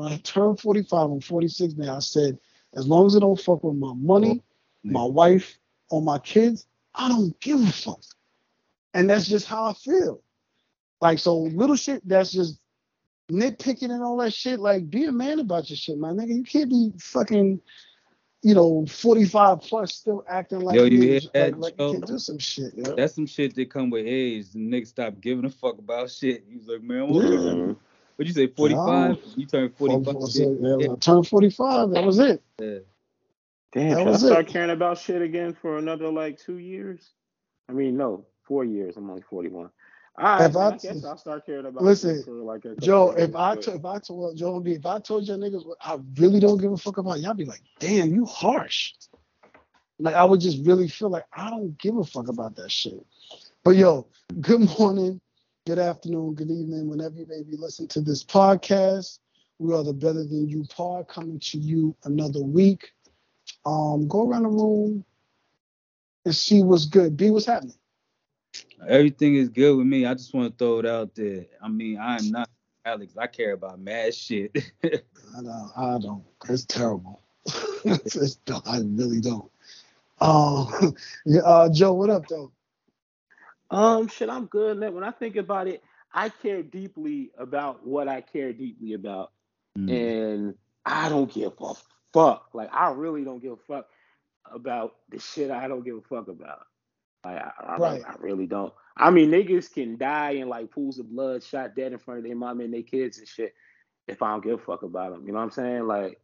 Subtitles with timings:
[0.00, 1.96] when I turned 45, I'm 46 now.
[1.96, 2.38] I said,
[2.74, 4.42] as long as it don't fuck with my money,
[4.82, 5.58] my wife,
[5.90, 8.00] or my kids, I don't give a fuck.
[8.94, 10.22] And that's just how I feel.
[11.02, 12.60] Like so little shit that's just
[13.30, 14.58] nitpicking and all that shit.
[14.58, 16.34] Like be a man about your shit, my nigga.
[16.34, 17.60] You can't be fucking,
[18.42, 21.92] you know, 45 plus still acting like Yo, you hear like, that, like Joe?
[21.92, 22.72] you can do some shit.
[22.74, 22.94] Yo.
[22.96, 24.52] That's some shit that come with age.
[24.52, 26.44] The nigga stop giving a fuck about shit.
[26.48, 27.76] He's like, man,
[28.20, 29.18] what you say, 45?
[29.36, 30.04] You turned 45.
[30.04, 31.90] Four- four- yeah, when I turned 45.
[31.92, 32.42] That was it.
[32.60, 32.78] Yeah.
[33.72, 34.52] Damn, That should I start it.
[34.52, 37.00] caring about shit again for another like two years?
[37.70, 38.98] I mean, no, four years.
[38.98, 39.70] I'm only 41.
[40.18, 42.74] All right, If man, I I, guess I'll start caring about Listen, for like a
[42.76, 45.64] Joe, years, if I but- if I told Joe B, if I told you niggas
[45.64, 48.92] what I really don't give a fuck about, y'all be like, damn, you harsh.
[49.98, 53.02] Like I would just really feel like I don't give a fuck about that shit.
[53.64, 54.08] But yo,
[54.42, 55.22] good morning,
[55.66, 59.18] good afternoon, good evening, whenever you may be listening to this podcast.
[59.58, 62.92] We are the Better Than You pod coming to you another week.
[63.66, 65.04] Um, go around the room
[66.24, 67.16] and see what's good.
[67.16, 67.74] B, what's happening?
[68.88, 70.06] Everything is good with me.
[70.06, 71.44] I just want to throw it out there.
[71.62, 72.48] I mean, I'm not
[72.86, 73.16] Alex.
[73.18, 74.56] I care about mad shit.
[74.82, 75.72] I don't.
[75.76, 76.24] I don't.
[76.48, 77.20] It's terrible.
[77.84, 79.50] it's, it's, I really don't.
[80.22, 80.94] Um,
[81.42, 82.52] uh, Joe, what up, though?
[83.70, 84.78] Um, shit, I'm good.
[84.78, 84.94] Man.
[84.94, 85.82] When I think about it,
[86.12, 89.32] I care deeply about what I care deeply about,
[89.78, 89.90] Mm.
[89.90, 90.54] and
[90.84, 91.74] I don't give a
[92.12, 92.48] fuck.
[92.54, 93.88] Like I really don't give a fuck
[94.52, 96.66] about the shit I don't give a fuck about.
[97.24, 98.02] Like I, I, Right.
[98.06, 98.72] I really don't.
[98.96, 102.24] I mean, niggas can die in like pools of blood, shot dead in front of
[102.24, 103.54] their mom and their kids and shit.
[104.08, 105.86] If I don't give a fuck about them, you know what I'm saying?
[105.86, 106.20] Like,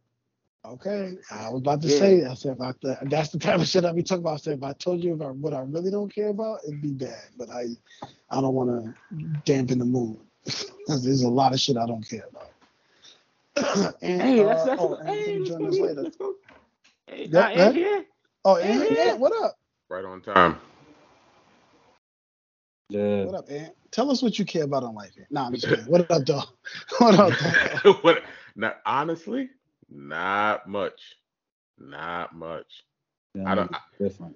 [0.65, 1.97] Okay, I was about to Yeah.
[1.97, 2.25] say.
[2.25, 2.73] I said if I,
[3.05, 4.33] that's the type of shit I be talking about.
[4.35, 6.91] I said if I told you about what I really don't care about, it'd be
[6.91, 7.29] bad.
[7.37, 7.67] But I,
[8.29, 8.93] I don't want to
[9.45, 10.17] dampen the mood.
[10.87, 13.95] There's a lot of shit I don't care about.
[14.01, 16.11] and, hey, that's uh, that's oh, what, and hey, he's let's join us later.
[17.07, 17.71] Hey, Yeah, I yeah.
[17.71, 18.05] here.
[18.45, 19.13] Oh, and, Yeah.
[19.13, 19.55] what up?
[19.89, 20.57] Right on time.
[22.89, 23.23] yeah.
[23.23, 23.73] What up, Ant?
[23.91, 25.11] Tell us what you care about in life.
[25.17, 25.31] Ant.
[25.31, 25.85] Nah, I'm just kidding.
[25.85, 26.47] What up, dog?
[26.99, 28.03] What up, dog?
[28.03, 28.23] what?
[28.55, 29.49] Not honestly,
[29.89, 31.15] not much.
[31.79, 32.83] Not much.
[33.45, 34.35] I don't- different.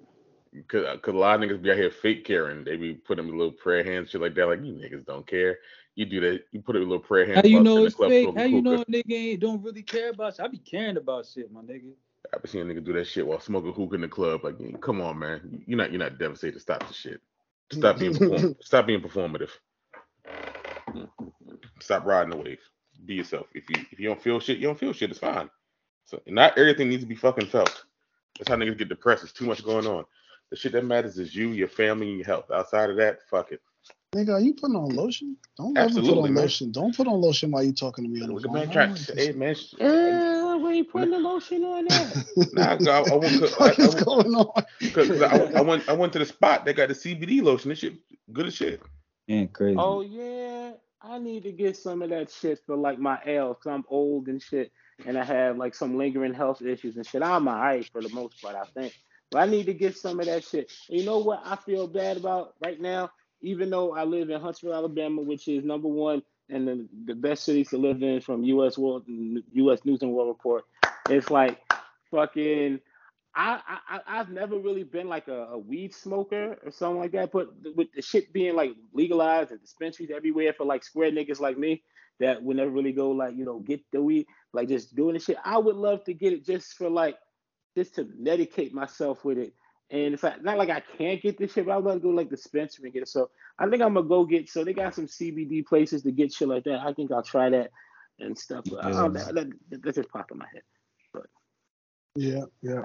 [0.68, 2.62] Cause, Cause a lot of niggas be out here fake caring.
[2.64, 4.46] They be putting them little prayer hands, shit like that.
[4.46, 5.58] Like you niggas don't care.
[5.94, 6.42] You do that.
[6.52, 7.38] You put a little prayer hand.
[7.38, 8.28] How you know it's fake?
[8.36, 8.84] How you know hookah.
[8.88, 10.44] a nigga ain't don't really care about shit?
[10.44, 11.92] I be caring about shit, my nigga.
[12.34, 14.44] I be seeing a nigga do that shit while smoking hookah in the club.
[14.44, 15.62] Like, come on, man.
[15.66, 15.90] You're not.
[15.90, 16.60] You're not devastated.
[16.60, 17.20] Stop the shit.
[17.72, 19.50] Stop being perform- Stop being performative.
[21.80, 22.60] Stop riding the wave.
[23.06, 23.46] Be yourself.
[23.54, 25.10] If you if you don't feel shit, you don't feel shit.
[25.10, 25.50] It's fine.
[26.04, 27.84] So not everything needs to be fucking felt.
[28.38, 29.22] That's how niggas get depressed.
[29.22, 30.04] There's too much going on.
[30.50, 32.50] The shit that matters is you, your family, and your health.
[32.50, 33.60] Outside of that, fuck it.
[34.14, 35.36] Nigga, are you putting on lotion?
[35.56, 36.34] Don't ever put on man.
[36.34, 36.70] lotion.
[36.70, 38.56] Don't put on lotion while you talking to me on the Look phone.
[38.56, 39.54] man I trying like say, hey man.
[39.54, 42.26] sh- Uh, we ain't putting the lotion on that.
[42.52, 43.40] Nah, I, I went.
[43.58, 44.64] What I, is I, going on?
[44.92, 46.66] Cause, 'cause I, I went I went to the spot.
[46.66, 47.70] They got the CBD lotion.
[47.70, 47.94] This shit
[48.32, 48.82] good as shit.
[49.28, 49.78] Ain't crazy.
[49.78, 50.41] Oh yeah,
[51.04, 54.28] I need to get some of that shit for like my L, cause I'm old
[54.28, 54.70] and shit,
[55.04, 57.22] and I have like some lingering health issues and shit.
[57.22, 58.94] I'm alright for the most part, I think.
[59.30, 60.70] But I need to get some of that shit.
[60.88, 63.10] And you know what I feel bad about right now?
[63.40, 67.44] Even though I live in Huntsville, Alabama, which is number one and the, the best
[67.44, 68.78] cities to live in from U.S.
[68.78, 69.84] World, U.S.
[69.84, 70.64] News and World Report,
[71.08, 71.60] it's like
[72.10, 72.80] fucking.
[73.34, 77.12] I, I I- I've never really been like a, a weed smoker or something like
[77.12, 81.40] that, but with the shit being like legalized and dispensaries everywhere for like square niggas
[81.40, 81.82] like me
[82.20, 85.20] that would never really go like you know get the weed, like just doing the
[85.20, 85.38] shit.
[85.44, 87.16] I would love to get it just for like
[87.76, 89.54] just to medicate myself with it.
[89.90, 92.08] And it's like not like I can't get this shit, but I'd love to go
[92.10, 93.08] like dispensary and get it.
[93.08, 94.48] So I think I'm gonna go get.
[94.48, 96.80] So they got some CBD places to get shit like that.
[96.80, 97.70] I think I'll try that
[98.18, 98.64] and stuff.
[98.70, 99.34] But I don't, um, that,
[99.70, 100.62] that, that just popped in my head.
[102.14, 102.80] Yeah, yeah.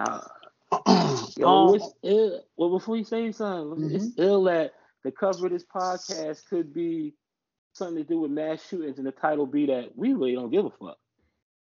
[0.72, 2.44] Uh, Yo, Um, it's ill.
[2.58, 4.74] Well, before you say something, it's ill that
[5.04, 7.14] the cover of this podcast could be
[7.74, 10.66] something to do with mass shootings, and the title be that we really don't give
[10.66, 10.98] a fuck.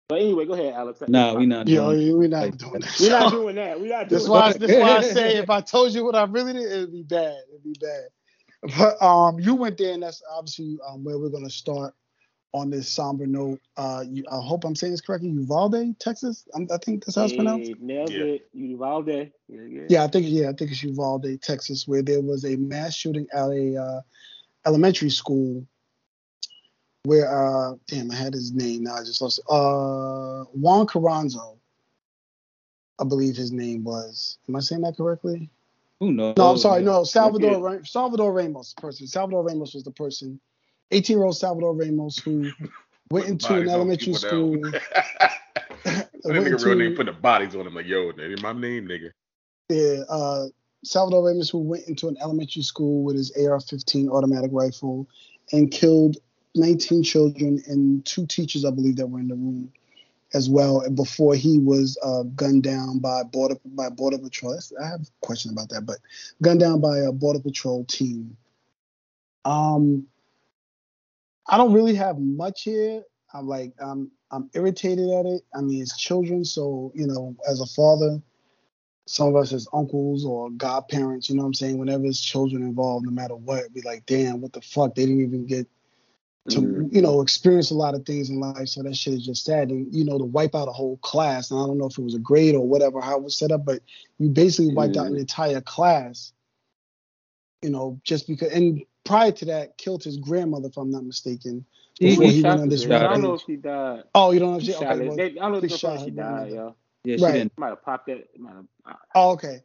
[0.10, 1.02] But anyway, go ahead, Alex.
[1.08, 2.98] Nah, we not Yo, doing we're not like doing that.
[3.00, 3.82] We're not doing that.
[3.82, 4.52] We're not doing That's why.
[4.54, 4.60] that.
[4.60, 7.36] That's why I say if I told you what I really did, it'd be bad.
[7.50, 8.08] It'd be bad.
[8.78, 11.94] But um, you went there, and that's obviously um, where we're gonna start
[12.54, 13.60] on this somber note.
[13.76, 15.30] Uh, you, I hope I'm saying this correctly.
[15.30, 16.48] Uvalde, Texas.
[16.56, 17.70] i I think that's how it's pronounced.
[17.70, 18.24] Hey, nailed Yeah.
[18.24, 18.50] it.
[18.54, 19.08] Uvalde.
[19.08, 19.82] Yeah, yeah.
[19.90, 23.28] Yeah, I think yeah, I think it's Uvalde, Texas, where there was a mass shooting
[23.34, 24.02] at a uh,
[24.66, 25.66] elementary school.
[27.04, 28.96] Where uh, damn, I had his name now.
[28.96, 29.40] I just lost.
[29.40, 29.46] It.
[29.50, 31.58] Uh, Juan Carranzo,
[33.00, 34.38] I believe his name was.
[34.50, 35.50] Am I saying that correctly?
[36.00, 36.36] Who knows?
[36.38, 36.84] No, I'm sorry.
[36.84, 37.58] No, Salvador Yeah.
[37.60, 39.08] Ra- Salvador Ramos, the person.
[39.08, 40.40] Salvador Ramos was the person.
[40.92, 42.52] 18 year old Salvador Ramos who
[43.12, 44.60] went into an elementary school.
[45.84, 48.88] that went nigga real name into- putting bodies on him like, yo, ain't my name,
[48.88, 49.12] nigga.
[49.70, 50.46] Yeah, uh,
[50.84, 55.08] Salvador Ramos, who went into an elementary school with his AR-15 automatic rifle
[55.52, 56.18] and killed
[56.56, 59.72] 19 children and two teachers, I believe, that were in the room
[60.34, 60.88] as well.
[60.90, 64.54] Before he was uh, gunned down by border by border patrol.
[64.54, 65.98] That's, I have a question about that, but
[66.42, 68.38] gunned down by a border patrol team.
[69.46, 70.08] Um,
[71.48, 73.04] I don't really have much here.
[73.34, 75.44] I'm like, I'm I'm irritated at it.
[75.56, 78.22] I mean, it's children, so you know, as a father,
[79.08, 81.78] some of us as uncles or godparents, you know what I'm saying?
[81.78, 84.96] Whenever it's children involved, no matter what, be like, damn, what the fuck?
[84.96, 85.68] They didn't even get
[86.50, 86.94] to, Mhm.
[86.94, 88.68] you know, experience a lot of things in life.
[88.70, 89.70] So that shit is just sad.
[89.70, 92.04] And, you know, to wipe out a whole class, and I don't know if it
[92.04, 93.82] was a grade or whatever, how it was set up, but
[94.18, 95.20] you basically wiped out an Mhm.
[95.20, 96.34] entire class,
[97.62, 98.52] you know, just because.
[98.52, 101.66] And prior to that, killed his grandmother, if I'm not mistaken.
[102.00, 102.86] He- Before he he, shot went on this.
[102.86, 104.04] I don't know if he died.
[104.14, 105.70] Oh, you don't know if He she, okay, well, They- I don't know if the
[105.70, 106.76] shot she died, yo.
[107.04, 107.34] Yeah, she Right.
[107.34, 107.58] didn't.
[107.58, 108.40] Might have popped that.
[108.40, 109.64] Might have, uh, Oh, okay.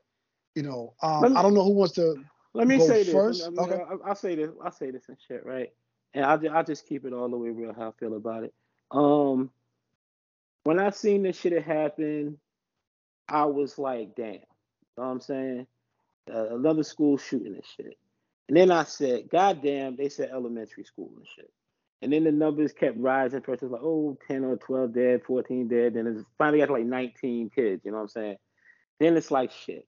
[0.55, 2.17] You know, um, me- I don't know who wants to.
[2.55, 3.13] Let me Go say this.
[3.13, 3.43] first?
[3.45, 3.75] I mean, Okay.
[3.83, 4.51] I, I'll say this.
[4.63, 5.73] I'll say this and shit, right?
[6.15, 8.55] And I'll, I'll just keep it all the way real how I feel about it.
[8.91, 9.51] Um,
[10.65, 12.39] when I seen this shit happen,
[13.29, 14.35] I was like, damn.
[14.35, 14.41] You
[14.99, 15.67] know what I'm saying?
[16.33, 17.97] Uh, another school shooting and shit.
[18.49, 21.51] And then I said, God damn, they said elementary school and shit.
[22.03, 23.43] And then the numbers kept rising.
[23.43, 25.95] First it was like, oh, 10 or 12 dead, 14 dead.
[25.95, 27.83] Then it finally got to like 19 kids.
[27.85, 28.37] You know what I'm saying?
[28.99, 29.87] Then it's like, shit.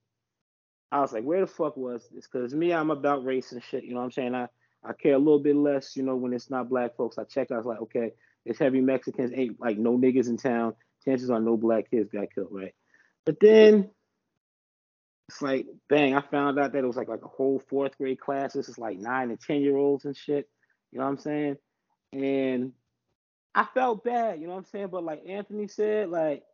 [0.92, 2.28] I was like, where the fuck was this?
[2.30, 3.82] Because me, I'm about race and shit.
[3.82, 4.34] You know what I'm saying?
[4.34, 4.46] I,
[4.84, 7.18] I care a little bit less, you know, when it's not black folks.
[7.18, 8.12] I check, I was like, okay,
[8.44, 10.74] it's heavy Mexicans, ain't like no niggas in town.
[11.04, 12.74] Chances are no black kids got killed, right?
[13.26, 13.90] But then
[15.34, 18.20] it's like, bang, I found out that it was like like a whole fourth grade
[18.20, 18.52] class.
[18.52, 20.48] This is like nine and ten year olds and shit.
[20.92, 21.56] You know what I'm saying?
[22.12, 22.72] And
[23.52, 24.88] I felt bad, you know what I'm saying?
[24.92, 26.44] But like Anthony said, like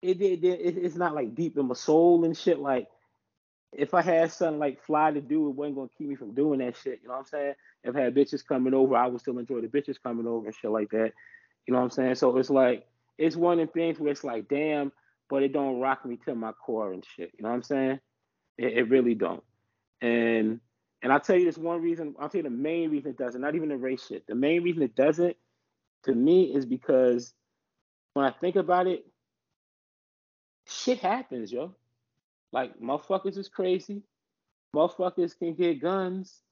[0.00, 2.58] it did it, it, it's not like deep in my soul and shit.
[2.58, 2.88] Like
[3.74, 6.60] if I had something like fly to do, it wasn't gonna keep me from doing
[6.60, 7.00] that shit.
[7.02, 7.54] You know what I'm saying?
[7.84, 10.54] If I had bitches coming over, I would still enjoy the bitches coming over and
[10.54, 11.12] shit like that.
[11.66, 12.14] You know what I'm saying?
[12.14, 12.86] So it's like
[13.18, 14.92] it's one of the things where it's like, damn,
[15.28, 17.32] but it don't rock me to my core and shit.
[17.38, 18.00] You know what I'm saying?
[18.56, 19.42] It, it really don't.
[20.00, 20.60] And
[21.02, 23.40] and I'll tell you this one reason, I'll tell you the main reason it doesn't,
[23.40, 24.26] not even the race shit.
[24.26, 25.36] The main reason it doesn't
[26.04, 27.32] to me is because
[28.14, 29.06] when I think about it,
[30.66, 31.74] shit happens, yo.
[32.52, 34.02] Like motherfuckers is crazy.
[34.74, 36.42] Motherfuckers can get guns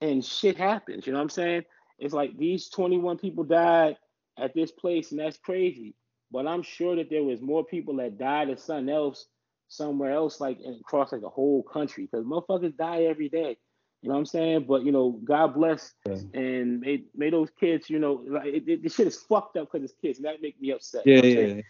[0.00, 1.06] and shit happens.
[1.06, 1.64] You know what I'm saying?
[1.98, 3.96] It's like these 21 people died
[4.38, 5.94] at this place, and that's crazy.
[6.32, 9.26] But I'm sure that there was more people that died of something else
[9.68, 13.56] somewhere else, like across like the whole country, because motherfuckers die every day.
[14.02, 14.66] You know what I'm saying?
[14.68, 16.16] But you know, God bless Yeah.
[16.34, 19.70] and may may those kids, you know, like it, it, the shit is fucked up
[19.72, 21.06] because it's kids, and that make me upset.
[21.06, 21.62] you Yeah, know what yeah.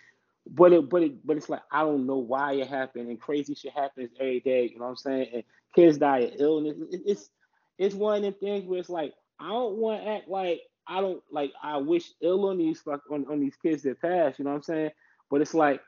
[0.50, 3.54] But it, but it, but it's like I don't know why it happened, and crazy
[3.54, 4.68] shit happens every day.
[4.72, 5.28] You know what I'm saying?
[5.34, 5.42] And
[5.74, 6.76] kids die of illness.
[6.90, 7.30] It- it's
[7.78, 11.00] it's one of them things where it's like I don't want to act like I
[11.00, 14.38] don't like I wish ill on these on, on these kids that pass.
[14.38, 14.90] You know what I'm saying?
[15.30, 15.80] But it's like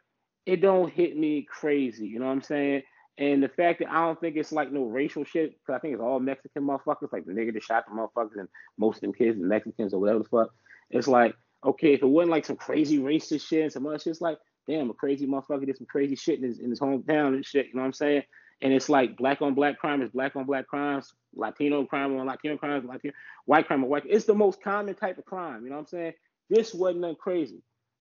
[0.46, 2.06] it don't hit me crazy.
[2.06, 2.82] You know what I'm saying?
[3.18, 5.94] And the fact that I don't think it's like no racial shit, because I think
[5.94, 8.48] it's all Mexican motherfuckers, like the nigga that shot the motherfuckers, and
[8.78, 10.50] most of them kids are Mexicans or whatever the fuck.
[10.90, 11.34] It's like,
[11.64, 14.38] okay, if it wasn't like some crazy racist shit and some other shit, it's like,
[14.68, 17.66] damn, a crazy motherfucker did some crazy shit in his, in his hometown and shit.
[17.66, 18.22] You know what I'm saying?
[18.60, 22.26] And it's like black on black crime is black on black crimes, Latino crime on
[22.26, 24.04] Latino crimes, Latino white crime on white.
[24.06, 25.62] It's the most common type of crime.
[25.62, 26.12] You know what I'm saying?
[26.50, 27.62] This wasn't nothing crazy.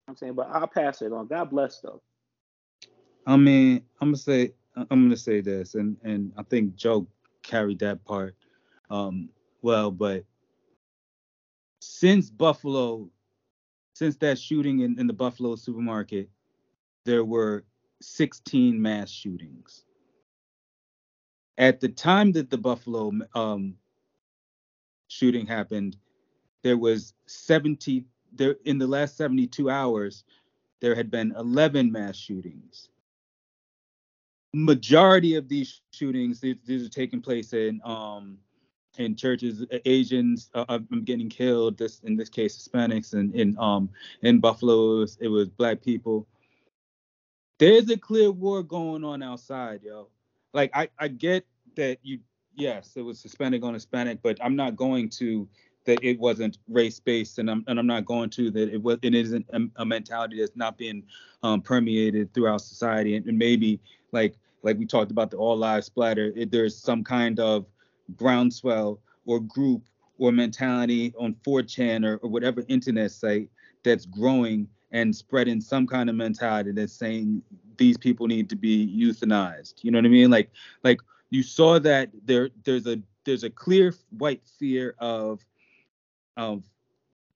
[0.08, 1.28] I'm saying, but I'll pass it on.
[1.28, 2.02] God bless though.
[3.26, 7.08] I mean, I'm gonna say I'm gonna say this, and and I think Joe
[7.42, 8.36] carried that part
[8.90, 9.30] um
[9.62, 10.26] well, but
[11.80, 13.10] since Buffalo,
[13.94, 16.30] since that shooting in, in the Buffalo supermarket,
[17.06, 17.66] there were
[18.02, 19.86] 16 mass shootings.
[21.58, 23.76] At the time that the Buffalo um,
[25.08, 25.98] shooting happened,
[26.64, 28.06] there was 70
[28.36, 30.24] there in the last 72 hours,
[30.82, 32.90] there had been 11 mass shootings.
[34.54, 38.38] Majority of these shootings, these, are taking place in um,
[38.98, 39.66] in churches.
[39.86, 41.78] Asians uh, are getting killed.
[41.78, 43.90] This in this case, Hispanics, and in um
[44.22, 46.28] in Buffalo, it was, it was black people.
[47.58, 50.10] There's a clear war going on outside, yo.
[50.54, 51.46] Like I I get
[51.76, 52.20] that you
[52.56, 55.48] yes, it was Hispanic on Hispanic, but I'm not going to
[55.86, 58.98] that it wasn't race based, and I'm and I'm not going to that it was
[59.02, 61.04] it isn't a, a mentality that's not being
[61.42, 63.80] um, permeated throughout society, and, and maybe
[64.12, 67.66] like like we talked about the all lives splatter, it, there's some kind of
[68.16, 69.84] groundswell or group
[70.18, 73.50] or mentality on 4chan or, or whatever internet site
[73.84, 77.42] that's growing and spreading some kind of mentality that's saying
[77.78, 79.84] these people need to be euthanized.
[79.84, 80.30] You know what I mean?
[80.32, 80.52] Like
[80.84, 81.00] like
[81.30, 85.44] you saw that there there's a there's a clear white fear of
[86.38, 86.64] of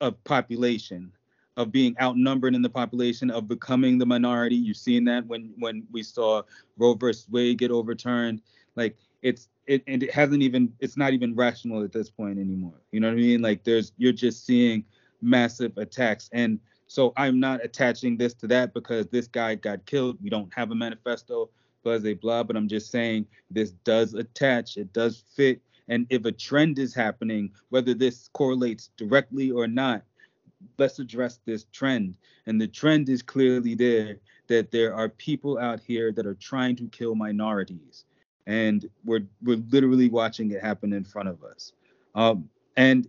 [0.01, 1.11] of population
[1.57, 4.55] of being outnumbered in the population of becoming the minority.
[4.55, 6.43] You've seen that when when we saw
[6.77, 8.41] roe versus wade get overturned.
[8.75, 12.79] Like it's it and it hasn't even it's not even rational at this point anymore.
[12.91, 13.41] You know what i mean?
[13.41, 14.85] Like there's you're just seeing
[15.21, 16.29] massive attacks.
[16.31, 20.53] And so i'm not attaching this to that because this guy got killed we don't
[20.53, 21.49] have a manifesto
[21.83, 26.25] blah blah blah but i'm just saying this does attach it does fit and if
[26.25, 30.03] a trend is happening whether this correlates directly or not
[30.77, 32.15] let's address this trend.
[32.45, 36.75] And the trend is clearly there that there are people out here that are trying
[36.77, 38.05] to kill minorities.
[38.45, 41.73] And we're we're literally watching it happen in front of us.
[42.15, 43.07] Um, and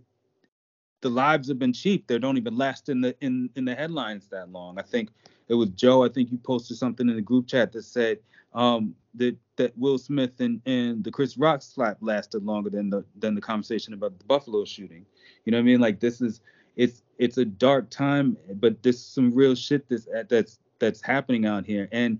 [1.01, 2.07] the lives have been cheap.
[2.07, 4.77] They don't even last in the in in the headlines that long.
[4.77, 5.09] I think
[5.47, 6.03] it was Joe.
[6.03, 8.19] I think you posted something in the group chat that said
[8.53, 13.05] um, that that Will Smith and and the Chris Rock slap lasted longer than the
[13.17, 15.05] than the conversation about the Buffalo shooting.
[15.45, 15.79] You know what I mean?
[15.79, 16.41] Like this is
[16.75, 21.65] it's it's a dark time, but there's some real shit that's that's that's happening out
[21.65, 22.19] here, and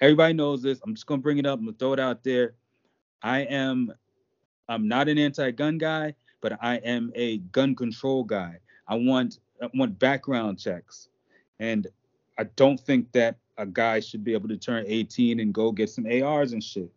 [0.00, 0.80] everybody knows this.
[0.84, 1.58] I'm just gonna bring it up.
[1.58, 2.54] I'm gonna throw it out there.
[3.22, 3.92] I am
[4.68, 6.14] I'm not an anti-gun guy,
[6.46, 8.60] but I am a gun control guy.
[8.86, 11.08] I want I want background checks,
[11.58, 11.88] and
[12.38, 15.90] I don't think that a guy should be able to turn 18 and go get
[15.90, 16.88] some ARs and shit.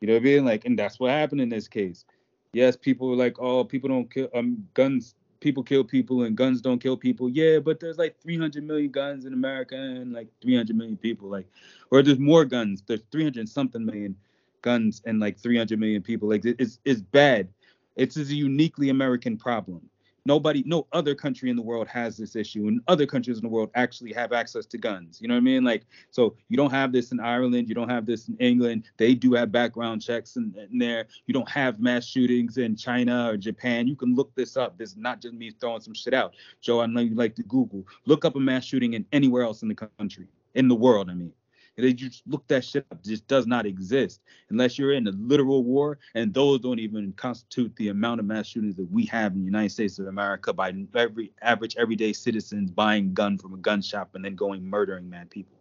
[0.00, 0.44] You know what I mean?
[0.44, 2.04] Like, and that's what happened in this case.
[2.52, 6.60] Yes, people were like, oh, people don't kill um guns people kill people and guns
[6.60, 7.28] don't kill people.
[7.28, 11.28] Yeah, but there's like 300 million guns in America and like 300 million people.
[11.28, 11.48] Like,
[11.90, 12.84] or there's more guns.
[12.86, 14.14] There's 300 something million
[14.60, 16.28] guns and like 300 million people.
[16.28, 17.48] Like, it's it's bad.
[17.96, 19.88] It's a uniquely American problem.
[20.24, 23.48] Nobody no other country in the world has this issue and other countries in the
[23.48, 25.20] world actually have access to guns.
[25.20, 25.64] You know what i mean?
[25.64, 28.84] Like so you don't have this in ireland you don't have this in england.
[28.98, 31.06] They do have background checks in, in there.
[31.26, 33.88] You don't have mass shootings in china or japan.
[33.88, 34.78] You can look this up.
[34.78, 36.34] This is not just me throwing some shit out.
[36.60, 37.84] Joe i know you like to google.
[38.06, 41.14] Look up a mass shooting in anywhere else in the country in the world i
[41.14, 41.32] mean
[41.76, 42.98] they just look that shit up.
[42.98, 47.12] It just does not exist unless you're in a literal war, and those don't even
[47.12, 50.52] constitute the amount of mass shootings that we have in the United States of America
[50.52, 55.08] by every average everyday citizens buying gun from a gun shop and then going murdering
[55.08, 55.58] mad people.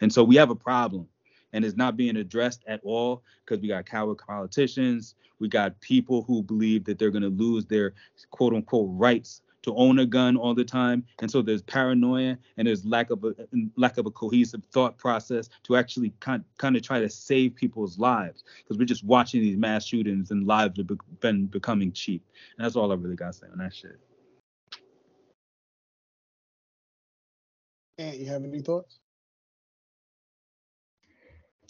[0.00, 1.08] And so we have a problem,
[1.52, 6.22] and it's not being addressed at all because we got coward politicians, we got people
[6.22, 7.94] who believe that they're going to lose their
[8.30, 12.66] quote unquote rights to own a gun all the time, and so there's paranoia and
[12.66, 13.34] there's lack of a
[13.76, 17.98] lack of a cohesive thought process to actually kind kind of try to save people's
[17.98, 20.88] lives because we're just watching these mass shootings and lives have
[21.20, 22.24] been becoming cheap.
[22.56, 23.98] And that's all I really got to say on that shit.
[27.98, 28.98] And you have any thoughts?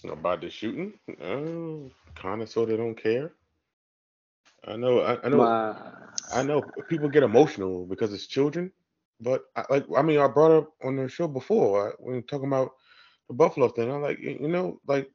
[0.04, 0.94] About the shooting?
[1.08, 3.32] Uh, kind of sort of don't care.
[4.66, 5.76] I know, I, I know, My...
[6.32, 6.62] I know.
[6.88, 8.72] People get emotional because it's children,
[9.20, 12.48] but I, like, I mean, I brought up on the show before uh, when talking
[12.48, 12.72] about
[13.28, 13.90] the Buffalo thing.
[13.90, 15.10] I'm like, you know, like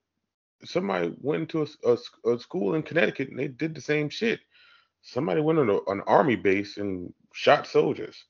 [0.64, 4.40] somebody went into a, a, a school in Connecticut and they did the same shit.
[5.02, 8.26] Somebody went on a, an army base and shot soldiers.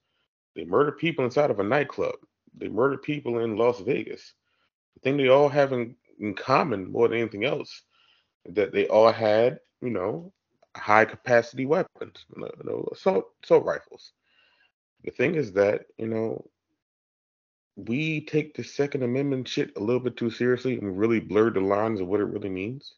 [0.55, 2.15] They murdered people inside of a nightclub.
[2.57, 4.33] They murdered people in Las Vegas.
[4.95, 7.83] The thing they all have in, in common more than anything else
[8.45, 10.33] that they all had, you know,
[10.77, 14.13] high capacity weapons, you know, assault assault rifles.
[15.03, 16.49] The thing is that you know
[17.75, 21.61] we take the Second Amendment shit a little bit too seriously and really blur the
[21.61, 22.95] lines of what it really means.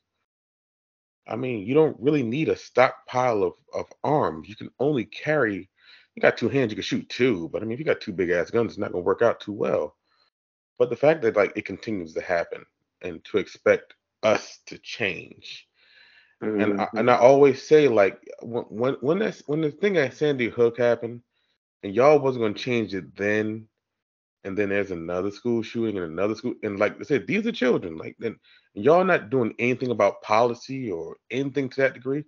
[1.28, 4.50] I mean, you don't really need a stockpile of, of arms.
[4.50, 5.70] You can only carry,
[6.16, 8.14] you got two hands, you can shoot two, but I mean, if you got two
[8.14, 9.96] big ass guns, it's not going to work out too well.
[10.80, 12.66] But the fact that like it continues to happen
[13.02, 13.94] and to expect
[14.24, 15.68] us to change
[16.44, 16.62] Mm-hmm.
[16.62, 17.10] And I, and mm-hmm.
[17.10, 21.22] I always say like when when that when the thing at Sandy Hook happened,
[21.84, 23.68] and y'all wasn't gonna change it then,
[24.44, 27.52] and then there's another school shooting and another school, and like I said, these are
[27.52, 27.98] children.
[27.98, 28.38] Like then
[28.74, 32.24] y'all not doing anything about policy or anything to that degree.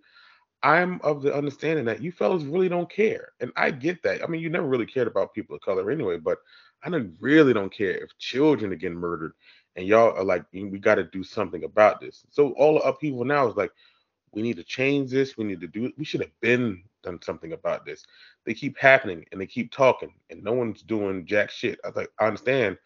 [0.64, 4.24] I'm of the understanding that you fellas really don't care, and I get that.
[4.24, 6.38] I mean, you never really cared about people of color anyway, but
[6.84, 9.34] I don't really don't care if children are getting murdered,
[9.76, 12.26] and y'all are like, we got to do something about this.
[12.30, 13.72] So all the upheaval now is like,
[14.34, 15.38] we need to change this.
[15.38, 15.94] We need to do it.
[15.98, 18.06] We should have been done something about this.
[18.46, 21.80] They keep happening and they keep talking and no one's doing jack shit.
[21.86, 22.78] I like I understand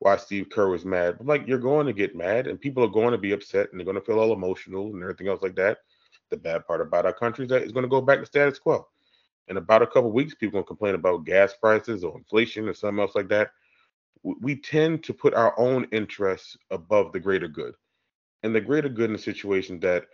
[0.00, 1.16] why Steve Kerr was mad.
[1.18, 3.80] But like you're going to get mad and people are going to be upset and
[3.80, 5.78] they're going to feel all emotional and everything else like that.
[6.30, 8.58] The bad part about our country is that it's going to go back to status
[8.58, 8.86] quo.
[9.48, 13.00] in about a couple weeks, people gonna complain about gas prices or inflation or something
[13.00, 13.50] else like that.
[14.22, 17.74] We tend to put our own interests above the greater good,
[18.42, 20.06] and the greater good in a situation that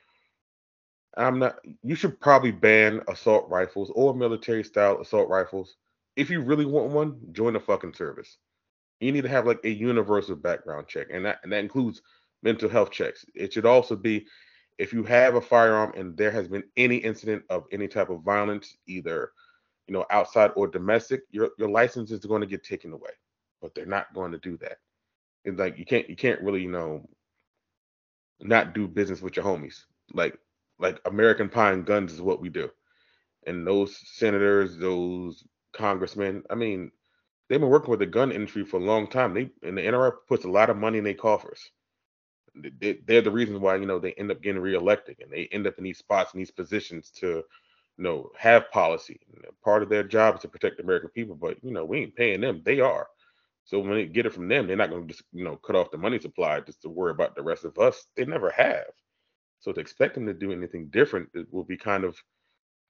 [1.17, 1.59] I'm not.
[1.83, 5.77] You should probably ban assault rifles or military style assault rifles.
[6.17, 8.39] If you really want one, join the fucking service.
[9.01, 12.03] You need to have like a universal background check, and that and that includes
[12.43, 13.25] mental health checks.
[13.35, 14.27] It should also be
[14.79, 18.23] if you have a firearm and there has been any incident of any type of
[18.23, 19.33] violence, either
[19.89, 23.11] you know outside or domestic, your your license is going to get taken away.
[23.61, 24.79] But they're not going to do that.
[25.45, 27.09] It's like you can't you can't really you know
[28.41, 29.85] not do business with your homies.
[30.13, 30.39] Like
[30.81, 32.71] like American Pie and guns is what we do.
[33.47, 36.93] And those senators, those congressmen, I mean,
[37.49, 39.35] they've been working with the gun industry for a long time.
[39.35, 41.71] They and the NRA puts a lot of money in their coffers.
[42.55, 45.47] They- they- They're the reasons why you know they end up getting reelected and they
[45.49, 47.45] end up in these spots in these positions to, you
[48.05, 49.21] know, have policy.
[49.65, 52.17] Part of their job is to protect the American people, but you know we ain't
[52.17, 53.09] paying them; they are.
[53.65, 55.77] So when they get it from them, they're not going to just you know cut
[55.77, 58.07] off the money supply just to worry about the rest of us.
[58.17, 58.93] They never have.
[59.61, 62.23] So to expect them to do anything different it will be kind of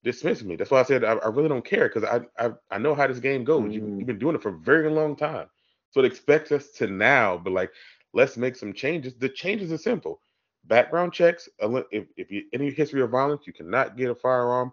[0.05, 0.57] dismissing me.
[0.57, 3.07] That's why I said I, I really don't care because I, I I know how
[3.07, 3.75] this game goes.
[3.75, 3.99] You, Mm.
[3.99, 5.47] you've been doing it for a very long time.
[5.91, 7.71] So to expect us to now be like,
[8.13, 9.15] let's make some changes.
[9.17, 10.21] The changes are simple.
[10.65, 11.49] Background checks.
[11.61, 14.73] If if you any history of violence, you cannot get a firearm.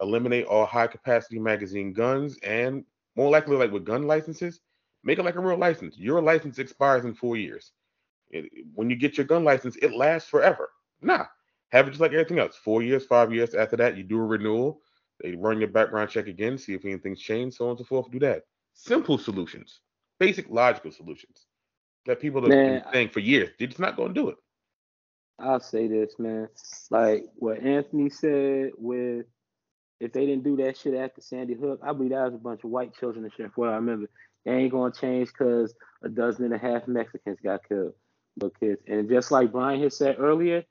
[0.00, 2.84] Eliminate all high capacity magazine guns, and
[3.16, 4.60] more likely, like with gun licenses,
[5.04, 5.96] make it like a real license.
[5.98, 7.72] Your license expires in four years.
[8.30, 10.70] It, when you get your gun license, it lasts forever.
[11.02, 11.26] Nah,
[11.70, 12.56] have it just like everything else.
[12.56, 14.80] Four years, five years after that, you do a renewal.
[15.22, 18.10] They run your background check again, see if anything's changed, so on and so forth.
[18.10, 18.42] Do that.
[18.74, 19.80] Simple solutions,
[20.18, 21.46] basic logical solutions
[22.06, 23.50] that people have been saying for years.
[23.58, 24.36] They're just not going to do it.
[25.38, 26.48] I'll say this, man.
[26.90, 29.26] Like what Anthony said with
[30.00, 32.64] if they didn't do that shit after Sandy Hook, I believe that was a bunch
[32.64, 33.50] of white children and shit.
[33.54, 34.08] What I remember,
[34.44, 37.92] they ain't gonna change because a dozen and a half Mexicans got killed.
[38.36, 40.64] Little kids, and just like Brian had said earlier,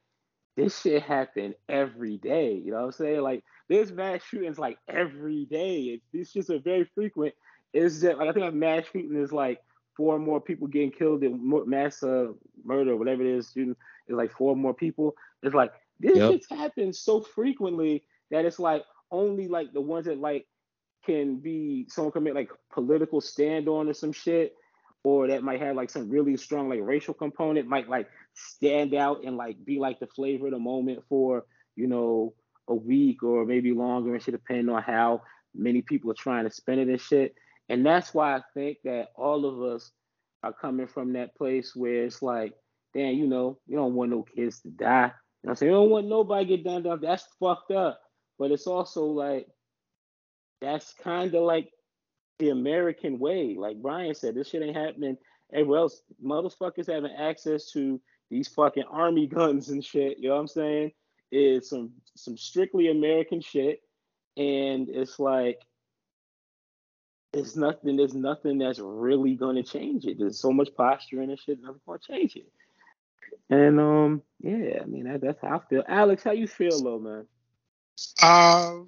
[0.55, 2.53] this shit happened every day.
[2.53, 3.21] You know what I'm saying?
[3.21, 5.81] Like there's mass shootings like every day.
[5.83, 7.33] It's these shits are very frequent.
[7.73, 9.61] It's just like I think a mass shooting is like
[9.95, 12.27] four more people getting killed in mass uh,
[12.63, 13.51] murder, whatever it is.
[13.53, 13.75] Shooting
[14.07, 15.15] is like four more people.
[15.43, 16.29] It's like this Yep.
[16.29, 20.47] shit's happens so frequently that it's like only like the ones that like
[21.05, 24.55] can be someone can make like political stand on or some shit,
[25.03, 29.23] or that might have like some really strong like racial component might like stand out
[29.23, 32.33] and like be like the flavor of the moment for you know
[32.67, 35.21] a week or maybe longer and shit, depending on how
[35.53, 37.35] many people are trying to spend it and shit.
[37.69, 39.91] And that's why I think that all of us
[40.43, 42.53] are coming from that place where it's like,
[42.93, 45.11] damn, you know, you don't want no kids to die.
[45.43, 45.71] You know I'm saying?
[45.71, 46.99] You don't want nobody get done down.
[47.01, 47.99] That's fucked up.
[48.39, 49.47] But it's also like
[50.61, 51.69] that's kind of like
[52.39, 53.55] the American way.
[53.57, 55.17] Like Brian said, this shit ain't happening
[55.53, 56.01] everywhere else.
[56.23, 57.99] Motherfuckers having access to
[58.31, 60.17] these fucking army guns and shit.
[60.17, 60.91] You know what I'm saying?
[61.31, 63.81] Is some some strictly American shit,
[64.35, 65.61] and it's like
[67.33, 67.95] it's nothing.
[67.95, 70.17] There's nothing that's really gonna change it.
[70.17, 71.61] There's so much posturing and shit.
[71.61, 72.51] Nothing's gonna change it.
[73.49, 75.83] And um, yeah, I mean that, that's how I feel.
[75.87, 77.27] Alex, how you feel, though, man?
[78.21, 78.79] Uh,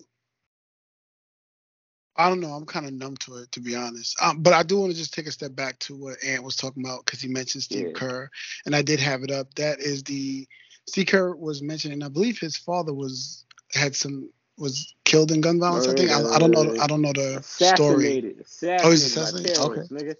[2.15, 2.51] I don't know.
[2.51, 4.15] I'm kind of numb to it, to be honest.
[4.21, 6.55] Um, but I do want to just take a step back to what Ant was
[6.55, 7.93] talking about because he mentioned Steve Yeah.
[7.93, 8.29] Kerr,
[8.65, 9.53] and I did have it up.
[9.55, 10.47] That is the
[10.87, 15.41] Steve Kerr was mentioned, and I believe his father was had some was killed in
[15.41, 15.87] gun violence.
[15.87, 16.75] I think I, I don't know.
[16.79, 18.05] I don't know the story.
[18.05, 18.39] Assassinated.
[18.41, 18.85] Assassinated.
[18.85, 19.55] Oh, he's assassinated?
[19.55, 20.15] terrorists, nigga.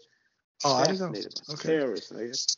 [0.63, 1.53] Oh, I didn't know.
[1.53, 1.69] Okay.
[1.69, 2.58] Terrorists, nigga.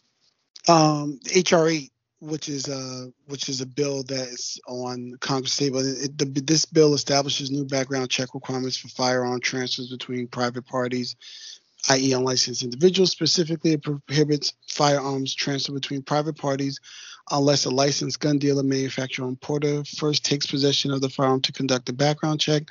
[0.70, 1.92] um HR eight,
[2.26, 5.80] which is uh which is a bill that is on Congress table.
[5.80, 11.16] It, the, this bill establishes new background check requirements for firearm transfers between private parties,
[11.90, 13.12] i.e., unlicensed individuals.
[13.12, 16.80] Specifically, it prohibits firearms transfer between private parties
[17.32, 21.52] unless a licensed gun dealer, manufacturer, or importer first takes possession of the firearm to
[21.52, 22.64] conduct a background check.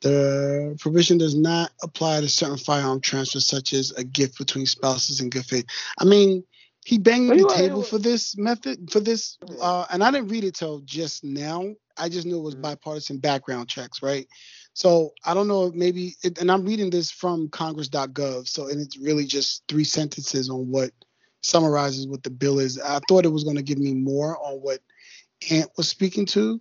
[0.00, 5.20] The provision does not apply to certain firearm transfers, such as a gift between spouses
[5.20, 5.66] in good faith.
[5.98, 6.42] I mean,
[6.84, 10.54] he banged the table for this method, for this, uh, and I didn't read it
[10.54, 11.74] till just now.
[11.96, 12.62] I just knew it was Mhm.
[12.62, 14.26] bipartisan background checks, right?
[14.72, 18.80] So I don't know, if maybe, it, and I'm reading this from Congress.gov, so and
[18.80, 20.92] it's really just three sentences on what
[21.42, 22.78] summarizes what the bill is.
[22.78, 24.80] I thought it was going to give me more on what
[25.50, 26.60] Ant was speaking to,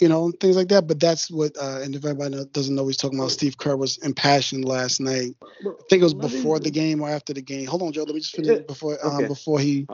[0.00, 0.86] you know, and things like that.
[0.86, 3.30] But that's what, uh, and if everybody doesn't know, he's talking about.
[3.30, 5.36] Steve Kerr was impassioned last night.
[5.42, 7.66] I think it was before the game or after the game.
[7.66, 8.04] Hold on, Joe.
[8.04, 9.28] Let me just finish before um, okay.
[9.28, 9.86] before he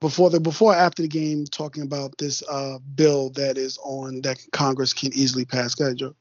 [0.00, 4.20] before the before or after the game talking about this uh bill that is on
[4.22, 5.74] that Congress can easily pass.
[5.74, 6.14] Go ahead, Joe.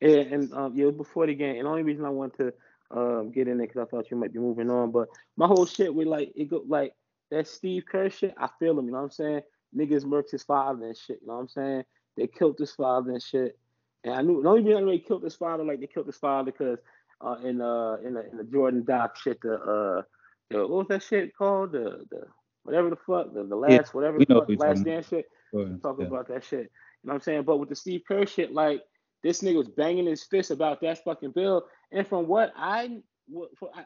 [0.00, 3.30] Yeah, and um, yeah, before the game, and the only reason I wanted to um
[3.32, 5.94] get in there because I thought you might be moving on, but my whole shit
[5.94, 6.94] with like it go like
[7.30, 8.34] that Steve Kerr shit.
[8.38, 9.40] I feel him, you know what I'm saying?
[9.76, 11.84] Niggas murked his father and shit, you know what I'm saying?
[12.16, 13.58] They killed his father and shit.
[14.04, 16.52] And I knew the only reason they killed his father, like they killed his father
[16.52, 16.78] because
[17.20, 20.02] uh in uh in the in the Jordan Doc shit, the uh
[20.50, 21.72] the, what was that shit called?
[21.72, 22.24] The the
[22.62, 25.26] whatever the fuck, the, the last Yeah, whatever the fuck last dance shit.
[25.82, 26.08] Talking Yeah.
[26.08, 26.60] about that shit.
[26.60, 27.42] You know what I'm saying?
[27.44, 28.82] But with the Steve Kerr shit, like
[29.22, 31.66] this nigga was banging his fist about that fucking bill.
[31.92, 33.00] And from what I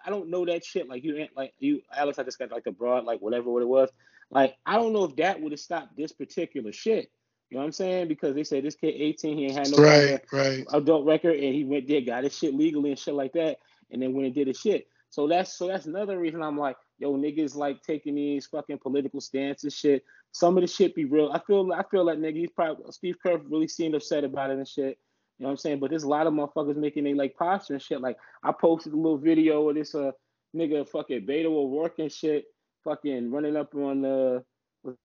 [0.05, 0.89] I- don't know that shit.
[0.89, 3.63] Like you ain't like you Alex, I just got like the broad, like whatever what
[3.63, 3.89] it was.
[4.31, 7.11] Like I don't know if that would have stopped this particular shit.
[7.51, 8.09] You know what I'm saying?
[8.09, 10.65] Because they said this kid 18, he ain't had no Right, right.
[10.73, 13.59] adult record and he went there, got his shit legally and shit like that,
[13.91, 14.87] and then went and did his shit.
[15.11, 19.21] So that's so that's another reason I'm like, yo, niggas like taking these fucking political
[19.21, 20.05] stances shit.
[20.31, 21.33] Some of the shit be real.
[21.33, 24.59] I feel I feel like nigga, he's probably Steve Kerr really seemed upset about it
[24.59, 24.99] and shit.
[25.39, 25.81] You know what I'm saying?
[25.81, 28.01] But there's a lot of motherfuckers making they like posture and shit.
[28.01, 30.13] Like I posted a little video of this uh
[30.55, 32.45] nigga fucking Beto O'Rourke and shit,
[32.85, 34.45] fucking running up on the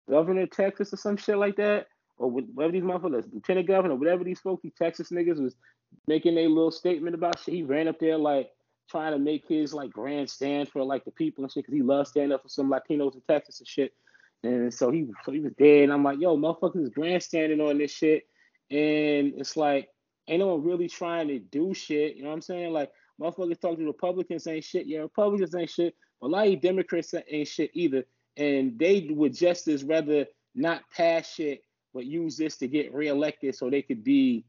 [0.08, 1.88] governor of Texas or some shit like that.
[2.18, 5.56] Or whatever these motherfuckers, lieutenant governor, whatever these folks, these Texas niggas was
[6.08, 7.54] making a little statement about shit.
[7.54, 8.50] He ran up there like
[8.90, 11.82] trying to make his like grand stand for like the people and shit because he
[11.82, 13.94] loves standing up for some Latinos in Texas and shit.
[14.44, 15.84] And so he so he was dead.
[15.84, 18.24] And I'm like, yo, motherfuckers grandstanding on this shit.
[18.70, 19.90] And it's like,
[20.28, 22.16] ain't no one really trying to do shit.
[22.16, 22.74] You know what I'm saying?
[22.74, 24.88] Like, motherfuckers talk to Republicans ain't shit.
[24.88, 25.96] Yeah, Republicans ain't shit.
[26.22, 28.06] But a lot of Democrats ain't shit either.
[28.38, 31.62] And they would just as rather not pass shit,
[31.96, 34.44] but use this to get reelected so they could be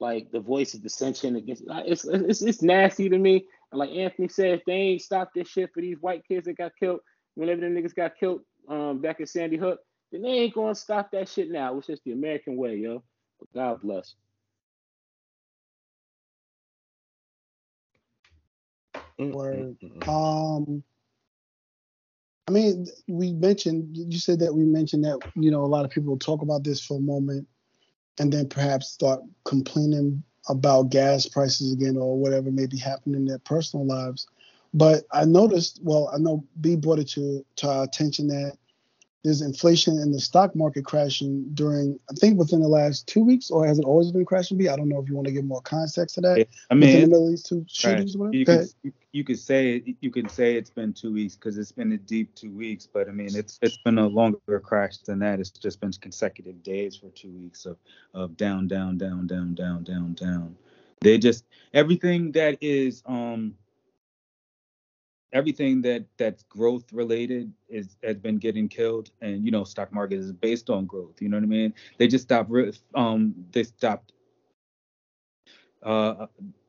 [0.00, 1.64] like the voice of dissension against.
[1.66, 3.46] It's it's it's nasty to me.
[3.72, 6.58] And like Anthony said, if they ain't stopped this shit for these white kids that
[6.58, 7.00] got killed,
[7.34, 9.80] whenever them niggas got killed um, back at Sandy Hook,
[10.12, 11.76] then they ain't gonna stop that shit now.
[11.78, 13.02] It's just the American way, yo.
[13.38, 14.14] But God bless.
[19.18, 19.76] Word.
[20.06, 20.82] Um,
[22.50, 25.92] I mean, we mentioned you said that we mentioned that you know a lot of
[25.92, 27.46] people talk about this for a moment,
[28.18, 33.24] and then perhaps start complaining about gas prices again or whatever may be happening in
[33.24, 34.26] their personal lives.
[34.74, 38.58] But I noticed, well, I know B brought it to to our attention that
[39.22, 43.50] there's inflation in the stock market crashing during, I think, within the last two weeks,
[43.50, 44.56] or has it always been crashing?
[44.56, 46.46] B, I don't know if you want to give more context to that.
[46.70, 48.36] I within the middle these two shootings, or whatever.
[49.12, 51.98] You could you, say you could say it's been two weeks because it's been a
[51.98, 55.38] deep two weeks, but I mean it's it's been a longer crash than that.
[55.38, 57.76] It's just been consecutive days for two weeks of
[58.14, 60.56] of down down down down down down down.
[61.02, 63.54] They just everything that is um
[65.32, 69.10] everything that that's growth related is has been getting killed.
[69.20, 71.74] And you know stock market is based on growth you know what i mean?
[71.98, 72.50] They just stopped
[72.94, 74.12] um they stopped
[75.82, 76.26] uh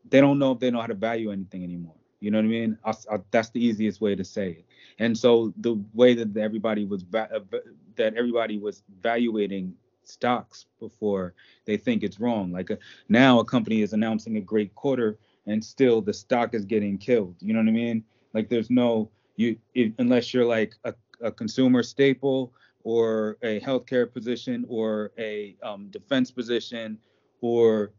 [0.10, 2.48] they don't know if they know how to value anything anymore you know what i
[2.50, 2.78] mean?
[2.86, 4.66] I, I, that's the easiest way to say it.
[5.00, 7.58] And so the way that everybody was va- uh,
[7.96, 11.34] that everybody was valuating stocks before
[11.66, 12.52] they think it's wrong.
[12.52, 12.76] Like uh
[13.10, 17.36] now a company is announcing a great quarter and still the stock is getting killed
[17.40, 19.58] you know what i mean like there's no you
[19.98, 26.32] unless you're like a, a consumer staple or a healthcare position or a um, defense
[26.32, 26.98] position
[27.42, 27.92] or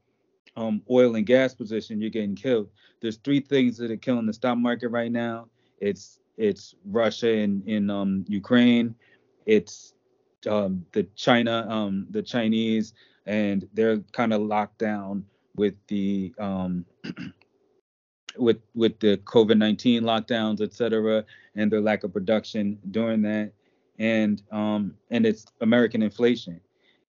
[0.57, 2.69] um, oil and gas position, you're getting killed.
[3.01, 5.49] There's three things that are killing the stock market right now.
[5.81, 8.95] It's it's Russia and in um, Ukraine.
[9.47, 9.95] It's
[10.49, 12.95] um, the China, um, the Chinese,
[13.27, 15.25] and they're kind of locked down
[15.57, 16.85] with the um,
[18.37, 23.53] with with the COVID-19 lockdowns, et cetera, and their lack of production during that,
[23.99, 26.61] and um, and it's American inflation.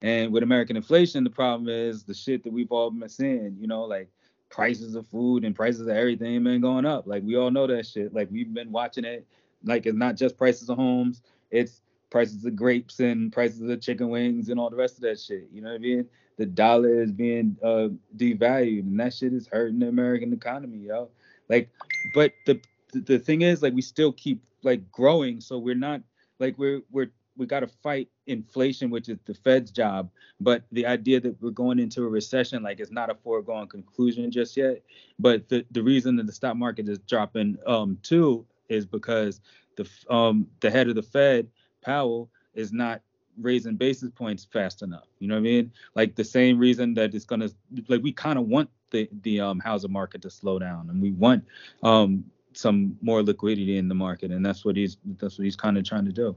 [0.02, 3.68] And with American inflation, the problem is the shit that we've all been seeing, you
[3.68, 4.10] know, like
[4.50, 7.08] prices of food and prices of everything been going up.
[7.08, 8.14] Like we all know that shit.
[8.14, 9.26] Like we've been watching it.
[9.64, 14.10] Like it's not just prices of homes, it's prices of grapes and prices of chicken
[14.10, 15.48] wings and all the rest of that shit.
[15.52, 16.06] You know what I mean?
[16.38, 21.10] The dollar is being uh, devalued, and that shit is hurting the American economy, yo.
[21.50, 21.70] Like,
[22.14, 22.60] but the
[22.94, 26.02] the thing is, like, we still keep like growing, so we're not
[26.40, 30.10] like we're we're we got to fight inflation, which is the Fed's job.
[30.40, 34.30] But the idea that we're going into a recession, like, it's not a foregone conclusion
[34.32, 34.82] just yet.
[35.20, 39.42] But the the reason that the stock market is dropping um too is because
[39.78, 41.48] the um the head of the Fed,
[41.82, 43.02] Powell, is not
[43.40, 45.08] raising basis points fast enough.
[45.20, 45.72] You know what I mean?
[45.96, 47.50] Like the same reason that it's gonna
[47.88, 51.12] like we kind of want the the um housing market to slow down and we
[51.12, 51.44] want
[51.84, 55.78] um some more liquidity in the market and that's what he's that's what he's kind
[55.78, 56.36] of trying to do.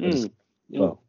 [0.00, 0.30] Mm.
[0.68, 0.80] Yeah.
[0.80, 1.02] Well,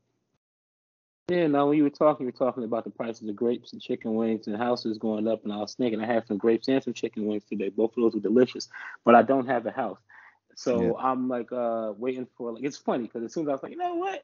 [1.30, 3.82] Yeah, now when you were talking, you were talking about the prices of grapes and
[3.82, 6.84] chicken wings and houses going up, and I was thinking I had some grapes and
[6.84, 7.70] some chicken wings today.
[7.70, 8.68] Both of those were delicious,
[9.06, 10.00] but I don't have a house,
[10.62, 11.04] so Yeah.
[11.04, 13.72] I'm like uh waiting for like it's funny because as soon as I was like,
[13.72, 14.24] you know what,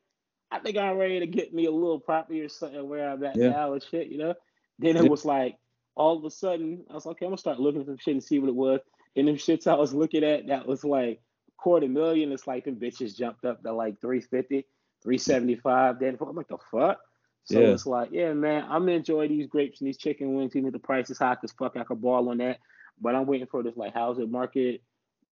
[0.52, 3.38] I think I'm ready to get me a little property or something where I'm at
[3.38, 3.50] Yeah.
[3.50, 4.36] now and shit, you know.
[4.80, 5.58] Then it was like
[5.96, 8.14] all of a sudden I was like, okay, I'm gonna start looking at some shit
[8.14, 8.82] and see what it was.
[9.16, 11.22] And them shits I was looking at that was like
[11.58, 12.32] quarter million.
[12.32, 14.64] It's like them bitches jumped up to like 350,
[15.02, 16.00] 375.
[16.00, 17.00] Then I'm like, the fuck?
[17.46, 17.68] So Yeah.
[17.74, 20.74] it's like, yeah, man, I'm gonna enjoy these grapes and these chicken wings, even if
[20.74, 21.76] the price is high as fuck.
[21.78, 22.60] I could ball on that.
[23.02, 24.82] But I'm waiting for this like housing market,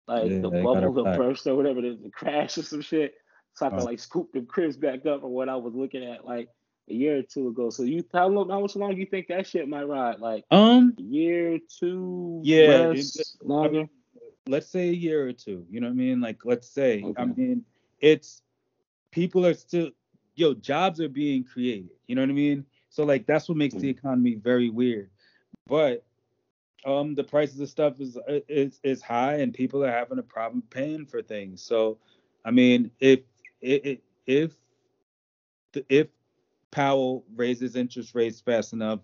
[0.08, 1.18] like Yeah, the bubble buy.
[1.18, 3.16] burst or whatever, the, the crash or some shit.
[3.54, 3.86] So I can Uh.
[3.86, 6.50] like scoop the cribs back up or what I was looking at like
[6.90, 7.70] a year or two ago.
[7.70, 10.20] So you how long how much longer do you think that shit might ride?
[10.20, 13.86] Like Um, a year, two, Yeah, less, it- longer?
[14.48, 15.66] let's say a year or two.
[15.70, 16.22] You know what I mean?
[16.22, 17.04] Like, let's say.
[17.18, 17.66] I mean,
[18.00, 18.44] it's
[19.12, 19.90] people are still,
[20.36, 21.90] yo, jobs are being created.
[22.08, 22.66] You know what I mean?
[22.90, 23.98] So like that's what makes the Mm.
[23.98, 25.10] economy very weird.
[25.68, 26.06] But
[26.86, 28.18] um, the prices of stuff is
[28.48, 31.62] is is high, and people are having a problem paying for things.
[31.62, 31.98] So,
[32.46, 33.22] I mean, if
[33.62, 34.56] if if
[35.90, 36.08] if
[36.72, 39.00] Powell raises interest rates fast enough,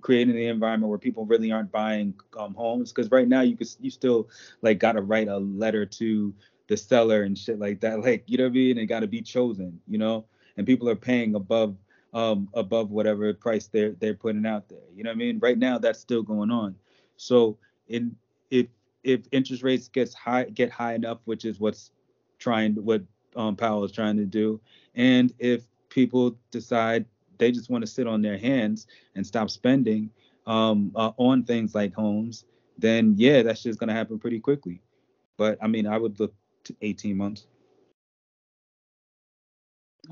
[0.00, 2.92] creating the environment where people really aren't buying um, homes.
[2.92, 4.28] Because right now, you could you still
[4.62, 6.34] like got to write a letter to
[6.68, 8.00] the seller and shit like that.
[8.02, 8.78] Like you know what I mean?
[8.78, 10.24] It got to be chosen, you know.
[10.56, 11.76] And people are paying above
[12.12, 14.88] um above whatever price they're they're putting out there.
[14.96, 15.38] You know what I mean?
[15.38, 16.74] Right now, that's still going on.
[17.20, 18.16] So in
[18.50, 18.66] if
[19.04, 21.90] if interest rates gets high get high enough, which is what's
[22.38, 23.02] trying what
[23.36, 24.60] um, Powell is trying to do,
[24.94, 27.04] and if people decide
[27.36, 30.10] they just want to sit on their hands and stop spending
[30.46, 32.46] um, uh, on things like homes,
[32.78, 34.80] then yeah, that's just gonna happen pretty quickly.
[35.36, 37.46] But I mean, I would look to 18 months.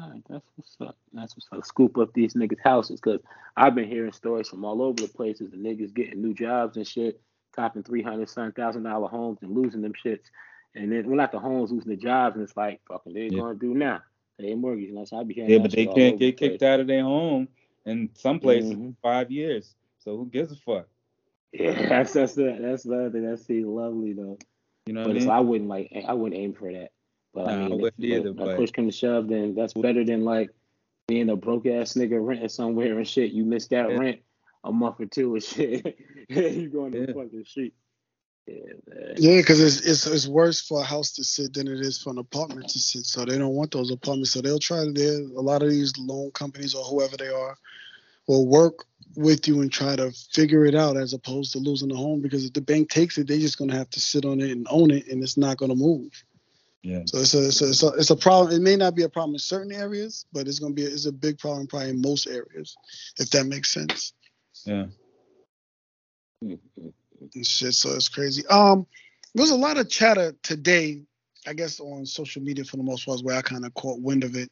[0.01, 0.97] All right, that's what's up.
[1.13, 1.65] That's what's up.
[1.67, 3.21] Scoop up these niggas' houses because
[3.57, 5.51] I've been hearing stories from all over the places.
[5.51, 7.21] The niggas getting new jobs and shit,
[7.55, 10.27] copping three hundred some thousand dollar homes and losing them shits.
[10.75, 13.41] And then, well, not the homes, losing the jobs, and it's like, fucking, they Yeah.
[13.41, 14.03] gonna do now.
[14.39, 14.89] They ain't mortgage.
[14.89, 16.81] You know, so I be hearing Yeah, but they can't over the get kicked out
[16.81, 17.49] of their home
[17.87, 18.97] in some places Mhm.
[19.03, 19.75] five years.
[19.99, 20.89] So who gives a fuck?
[21.53, 23.27] Yeah, that's that's the that's the other thing.
[23.29, 24.39] That's the lovely though.
[24.87, 25.31] You know what But I mean?
[25.31, 26.91] I wouldn't like I wouldn't aim for that.
[27.39, 29.55] But Nah, I I mean, if, wouldn't either, but, but- push come to shove, then
[29.55, 30.51] that's better than like
[31.07, 33.31] being a broke ass nigga renting somewhere and shit.
[33.33, 33.97] You missed that Yeah.
[33.97, 34.21] rent
[34.65, 35.97] a month or two and shit.
[36.29, 37.15] you going to the Yeah.
[37.23, 37.75] fucking street.
[38.49, 38.55] Yeah,
[38.89, 39.15] man.
[39.19, 42.11] Yeah, because it's, it's it's worse for a house to sit than it is for
[42.11, 43.05] an apartment to sit.
[43.05, 44.31] So they don't want those apartments.
[44.33, 44.91] So they'll try to.
[44.93, 47.57] they'll- A lot of these loan companies or whoever they are
[48.27, 48.85] will work
[49.17, 52.21] with you and try to figure it out as opposed to losing the home.
[52.21, 54.67] Because if the bank takes it, they're just gonna have to sit on it and
[54.71, 56.11] own it, and it's not gonna move.
[56.83, 57.03] Yeah.
[57.07, 58.55] So it's a, it's a, it's a, it's a problem.
[58.55, 61.07] It may not be a problem in certain areas, but it's gonna be a, it's
[61.07, 62.77] a big problem probably in most areas,
[63.19, 64.13] if that makes sense.
[64.65, 64.87] Yeah.
[66.41, 67.75] And shit.
[67.75, 68.47] So it's crazy.
[68.47, 68.87] Um,
[69.35, 71.03] there was a lot of chatter today,
[71.47, 74.01] I guess, on social media for the most part, is where I kind of caught
[74.01, 74.51] wind of it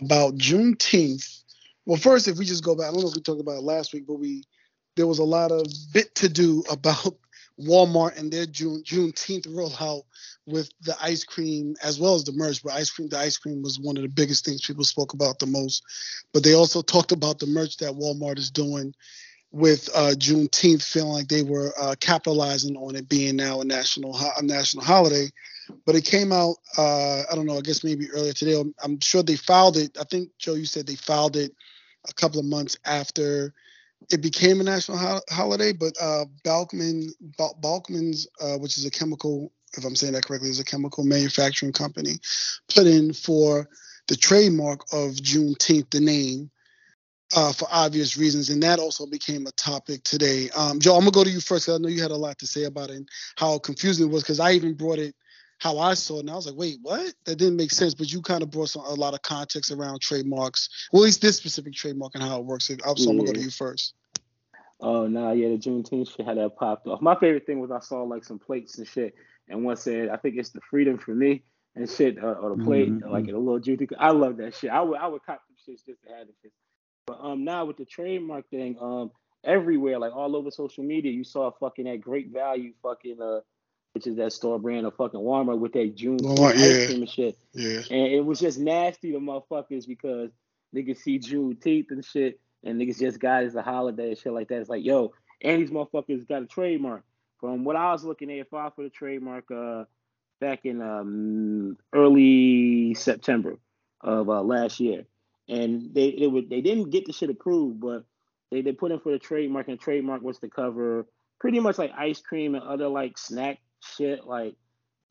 [0.00, 1.42] about Juneteenth.
[1.86, 3.62] Well, first, if we just go back, I don't know if we talked about it
[3.62, 4.44] last week, but we
[4.96, 7.16] there was a lot of bit to do about
[7.60, 10.02] Walmart and their June Juneteenth rollout
[10.46, 12.62] with the ice cream as well as the merch.
[12.62, 15.38] But ice cream, the ice cream was one of the biggest things people spoke about
[15.38, 15.82] the most.
[16.32, 18.94] But they also talked about the merch that Walmart is doing
[19.52, 24.18] with uh, Juneteenth, feeling like they were uh, capitalizing on it being now a national
[24.38, 25.28] a national holiday.
[25.86, 28.58] But it came out, uh, I don't know, I guess maybe earlier today.
[28.58, 29.96] I'm, I'm sure they filed it.
[30.00, 31.52] I think Joe, you said they filed it
[32.08, 33.54] a couple of months after
[34.10, 35.72] it became a national ho- holiday.
[35.72, 40.50] But uh, Balkman, Bal- Balkman's, uh, which is a chemical, if I'm saying that correctly,
[40.50, 42.14] is a chemical manufacturing company,
[42.74, 43.68] put in for
[44.08, 46.50] the trademark of Juneteenth, the name
[47.34, 50.50] uh, for obvious reasons, and that also became a topic today.
[50.50, 51.68] Um, Joe, I'm gonna go to you first.
[51.68, 54.22] I know you had a lot to say about it and how confusing it was.
[54.22, 55.14] Because I even brought it
[55.62, 57.14] how I saw it, and I was like, "Wait, what?
[57.24, 60.00] That didn't make sense." But you kind of brought some, a lot of context around
[60.00, 62.66] trademarks, well, at least this specific trademark and how it works.
[62.66, 63.94] So I'm so I'm gonna go to you first.
[64.80, 67.00] Oh no, yeah, the Juneteenth shit had that popped off.
[67.00, 69.14] My favorite thing was I saw like some plates and shit,
[69.48, 71.44] and one said, "I think it's the freedom for me."
[71.76, 73.08] And shit, uh, or the plate, Mhm.
[73.08, 73.92] like a little Juneteenth.
[73.98, 74.70] I love that shit.
[74.70, 76.52] I would, I would cop some shit just to have the shit.
[77.06, 79.12] But um, now with the trademark thing, um,
[79.44, 83.40] everywhere, like all over social media, you saw fucking that great value, fucking uh,
[83.92, 86.66] which is that store brand of fucking Walmart with that Juneteenth Walmart, yeah.
[86.66, 87.38] ice cream and shit.
[87.52, 90.30] Yeah, And it was just nasty to motherfuckers because
[90.74, 94.18] niggas see June teeth and shit, and niggas just got it as a holiday and
[94.18, 94.60] shit like that.
[94.60, 97.04] It's like, yo, and these motherfuckers got a trademark.
[97.38, 99.84] From what I was looking at, filed for the trademark uh
[100.40, 103.58] back in um early September
[104.00, 105.04] of uh, last year.
[105.48, 108.04] and they would they didn't get the shit approved, but
[108.50, 111.06] they they put in for the trademark, and the trademark was to cover
[111.40, 114.54] pretty much like ice cream and other like snack shit like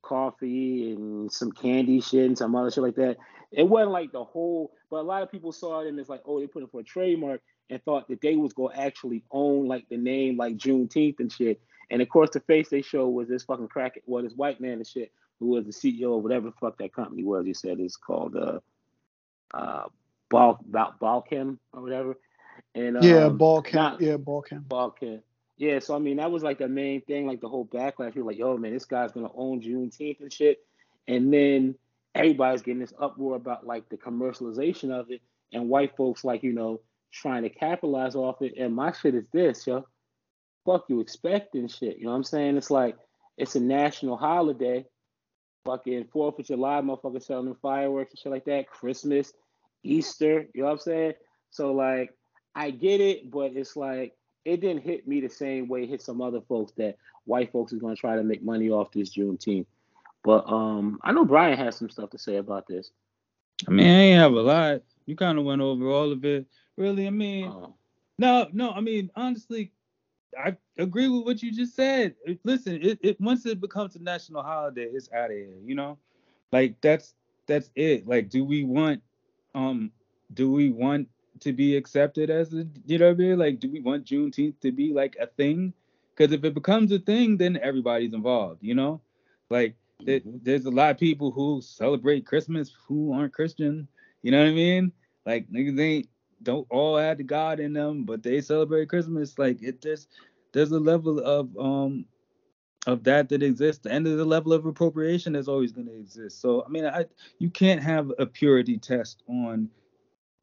[0.01, 3.17] coffee and some candy shit and some other shit like that.
[3.51, 6.21] It wasn't like the whole, but a lot of people saw it and it's like,
[6.25, 9.67] oh, they put it for a trademark and thought that they was gonna actually own
[9.67, 11.61] like the name like Juneteenth and shit.
[11.89, 14.73] And of course, the face they showed was this fucking crack, well, this white man
[14.73, 17.45] and shit who was the CEO of whatever the fuck that company was.
[17.45, 18.59] He said it's called uh
[19.53, 19.83] uh
[20.29, 20.95] Bal Bal
[21.73, 22.17] or whatever.
[22.73, 23.75] And yeah, um, Balkan.
[23.75, 24.59] not- Yeah, Balkan.
[24.67, 25.23] Balkan.
[25.61, 28.15] Yeah, so I mean that was like the main thing, like the whole backlash.
[28.15, 30.57] You're like, yo, man, this guy's gonna own Juneteenth and shit.
[31.07, 31.75] And then
[32.15, 35.21] everybody's getting this uproar about like the commercialization of it,
[35.53, 36.81] and white folks like, you know,
[37.13, 38.55] trying to capitalize off it.
[38.57, 39.85] And my shit is this, yo.
[40.65, 41.99] Fuck you expecting shit.
[41.99, 42.57] You know what I'm saying?
[42.57, 42.97] It's like
[43.37, 44.87] it's a national holiday.
[45.65, 48.67] Fucking Fourth of July, motherfuckers selling fireworks and shit like that.
[48.67, 49.31] Christmas,
[49.83, 51.13] Easter, you know what I'm saying?
[51.51, 52.15] So like
[52.55, 56.01] I get it, but it's like it didn't hit me the same way it hit
[56.01, 59.65] some other folks that white folks is gonna try to make money off this Juneteenth.
[60.23, 62.91] But um I know Brian has some stuff to say about this.
[63.67, 64.81] I mean, I ain't have a lot.
[65.05, 66.45] You kind of went over all of it.
[66.77, 67.67] Really, I mean, Uh,
[68.17, 68.71] no, no.
[68.71, 69.71] I mean, honestly,
[70.37, 72.15] I agree with what you just said.
[72.43, 75.57] Listen, it, it once it becomes a national holiday, it's out of here.
[75.63, 75.97] You know,
[76.51, 77.13] like that's
[77.47, 78.07] that's it.
[78.07, 79.01] Like, do we want
[79.53, 79.91] um
[80.33, 81.07] do we want
[81.39, 83.37] to be accepted as a you know what I mean?
[83.37, 85.73] Like, do we want Juneteenth to be like a thing?
[86.15, 88.63] Because if it becomes a thing, then everybody's involved.
[88.63, 89.01] You know,
[89.49, 90.41] like Mhm.
[90.43, 93.87] there's a lot of people who celebrate Christmas who aren't Christian.
[94.21, 94.91] You know what I mean?
[95.25, 96.07] Like niggas ain't
[96.41, 99.37] don't all add to God in them, but they celebrate Christmas.
[99.37, 100.07] Like it there's
[100.53, 102.05] there's a level of um
[102.87, 106.41] of that that exists, and there's a level of appropriation that's always going to exist.
[106.41, 107.05] So I mean, I
[107.39, 109.69] you can't have a purity test on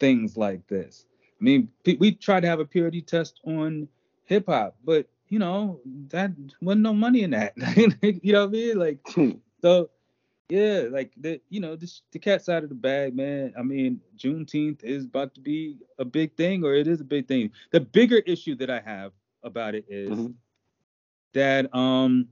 [0.00, 1.06] things like this.
[1.40, 3.88] I mean, we tried to have a purity test on
[4.24, 7.54] hip hop, but you know that wasn't no money in that.
[8.22, 8.78] you know what I mean?
[8.78, 9.00] Like
[9.62, 9.90] so,
[10.48, 13.54] yeah, like the you know this the cat's out of the bag, man.
[13.58, 17.28] I mean, Juneteenth is about to be a big thing, or it is a big
[17.28, 17.50] thing.
[17.70, 20.34] The bigger issue that I have about it is Mhm.
[21.34, 22.28] that um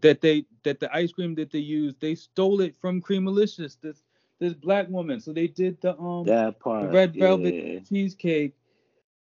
[0.00, 4.03] that they that the ice cream that they used they stole it from Creamalicious, this
[4.40, 5.20] this black woman.
[5.20, 7.78] So they did the um that the red velvet yeah.
[7.80, 8.54] cheesecake,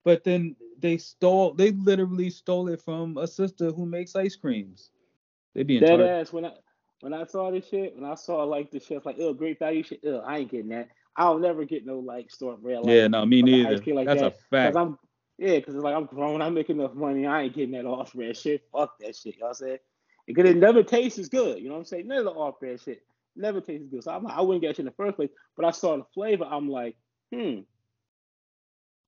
[0.03, 4.91] but then they stole they literally stole it from a sister who makes ice creams.
[5.53, 6.51] They be in That ass when I
[7.01, 9.83] when I saw this shit, when I saw like the shit like, oh, great value
[9.83, 10.89] shit, oh, I ain't getting that.
[11.17, 13.77] I'll never get no like store brand like Yeah, no, me neither.
[13.93, 14.25] like That's that.
[14.25, 14.75] a fact.
[14.75, 14.99] Cause I'm
[15.37, 18.13] yeah, cause it's like I'm grown, I'm making enough money, I ain't getting that off
[18.13, 18.63] brand shit.
[18.71, 19.77] Fuck that shit, you know what I'm saying?
[20.27, 22.07] Because it never tastes as good, you know what I'm saying?
[22.07, 23.03] None of the off brand shit
[23.35, 24.03] never tastes as good.
[24.03, 26.05] So I'm like, I wouldn't get it in the first place, but I saw the
[26.13, 26.95] flavor, I'm like,
[27.33, 27.59] hmm.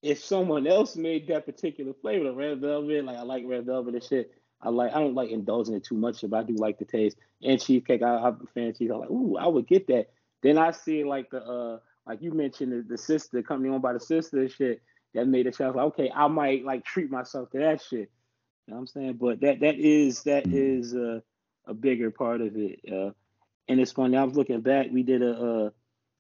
[0.04, 3.96] If someone else made that particular flavor, the red velvet, like I like red velvet
[3.96, 4.32] and shit.
[4.62, 7.18] I like I don't like indulging it too much, but I do like the taste.
[7.44, 8.92] And cheesecake, I, I'm a fan of cheese.
[8.92, 10.12] I'm like, ooh, I would get that.
[10.42, 13.94] Then I see like the uh like you mentioned the, the sister company owned by
[13.94, 14.82] the sister and shit
[15.14, 18.12] that made it sound like okay, I might like treat myself to that shit.
[18.68, 19.14] You know what I'm saying?
[19.14, 21.22] But that that is that is uh,
[21.66, 22.80] a bigger part of it.
[22.92, 23.12] Uh,
[23.68, 24.18] and it's funny.
[24.18, 24.88] I was looking back.
[24.92, 25.70] We did a uh,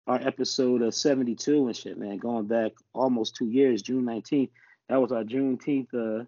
[0.07, 2.17] our episode of 72 and shit, man.
[2.17, 4.49] Going back almost two years, June 19th.
[4.89, 6.23] That was our Juneteenth uh,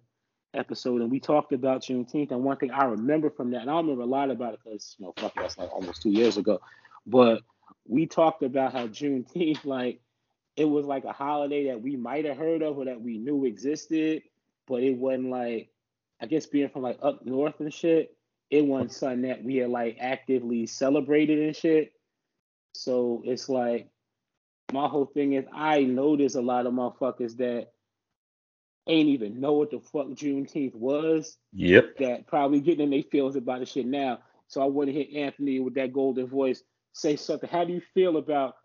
[0.52, 2.30] episode, and we talked about Juneteenth.
[2.30, 4.96] And one thing I remember from that, and I remember a lot about it because
[4.98, 6.60] you know, fuck, that's like almost two years ago.
[7.06, 7.42] But
[7.88, 10.00] we talked about how Juneteenth, like,
[10.56, 13.46] it was like a holiday that we might have heard of or that we knew
[13.46, 14.22] existed,
[14.66, 15.70] but it wasn't like,
[16.20, 18.14] I guess being from like up north and shit,
[18.50, 21.92] it wasn't something that we had like actively celebrated and shit.
[22.74, 23.88] So it's like
[24.72, 27.68] my whole thing is I know there's a lot of motherfuckers that
[28.86, 31.98] ain't even know what the fuck Juneteenth was Yep.
[31.98, 34.20] that probably getting in their feelings about the shit now.
[34.48, 37.48] So I want to hear Anthony with that golden voice say something.
[37.48, 38.56] How do you feel about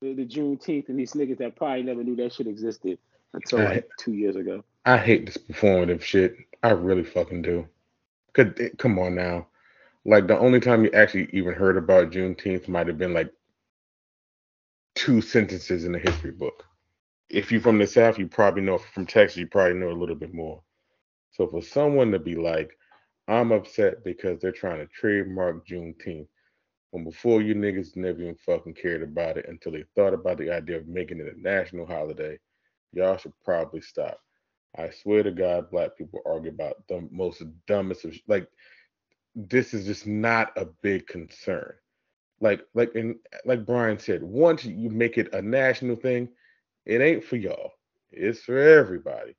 [0.00, 2.98] the, the Juneteenth and these niggas that probably never knew that shit existed
[3.34, 4.64] until like two years ago?
[4.84, 6.36] I hate this performative shit.
[6.62, 7.68] I really fucking do.
[8.34, 9.48] Could come on now.
[10.04, 13.32] Like the only time you actually even heard about Juneteenth might have been like
[14.94, 16.64] two sentences in the history book.
[17.30, 18.78] If you're from the South, you probably know.
[18.78, 20.62] From Texas, you probably know a little bit more.
[21.32, 22.70] So for someone to be like,
[23.28, 26.28] I'm upset because they're trying to trademark Juneteenth,
[26.92, 30.50] when before you niggas never even fucking cared about it until they thought about the
[30.50, 32.38] idea of making it a national holiday,
[32.92, 34.20] y'all should probably stop.
[34.76, 38.48] I swear to God, black people argue about the most dumbest of like.
[39.34, 41.72] This is just not a big concern.
[42.40, 46.28] Like like and like Brian said, once you make it a national thing,
[46.86, 47.72] it ain't for y'all.
[48.10, 49.34] It's for everybody.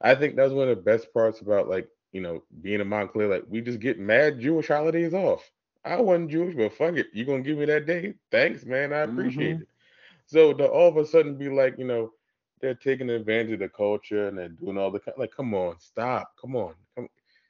[0.00, 3.28] I think that's one of the best parts about like you know being in Montclair.
[3.28, 5.50] Like we just get mad Jewish holidays off.
[5.84, 8.14] I wasn't Jewish, but fuck it, you gonna give me that day?
[8.30, 8.92] Thanks, man.
[8.92, 9.60] I appreciate Mhm.
[9.60, 9.68] it.
[10.26, 12.12] So to all of a sudden be like, you know,
[12.60, 16.32] they're taking advantage of the culture and they're doing all the like, come on, stop,
[16.40, 17.08] come on, come.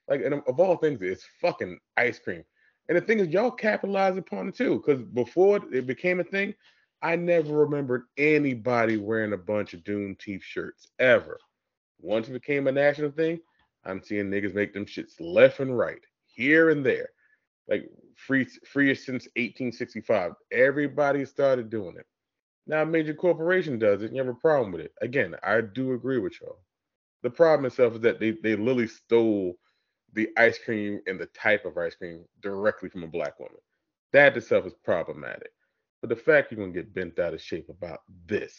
[0.09, 2.45] Like, and of all things, it's fucking ice cream.
[2.89, 6.55] And the thing is, y'all capitalize upon it too, because before it became a thing,
[7.03, 11.39] I never remembered anybody wearing a bunch of Doom Juneteenth shirts ever.
[12.01, 13.41] Once it became a national thing,
[13.85, 17.11] I'm seeing niggas make them shits left and right, here and there.
[17.69, 20.33] Like free free since 1865.
[20.53, 22.07] Everybody started doing it.
[22.67, 24.93] Now a major corporation does it, and you have a problem with it.
[25.01, 26.61] Again, I do agree with y'all.
[27.23, 29.57] The problem itself is that they, they literally stole
[30.13, 33.61] the ice cream and the type of ice cream directly from a black woman.
[34.13, 35.53] That itself is problematic.
[36.01, 38.57] But the fact you're gonna get bent out of shape about this,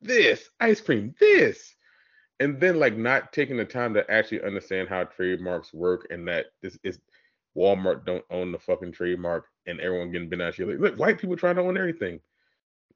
[0.00, 1.74] this ice cream, this,
[2.40, 6.46] and then like not taking the time to actually understand how trademarks work and that
[6.62, 7.00] this is
[7.56, 10.68] Walmart don't own the fucking trademark and everyone getting bent out of shape.
[10.78, 12.20] Look, white people trying to own everything.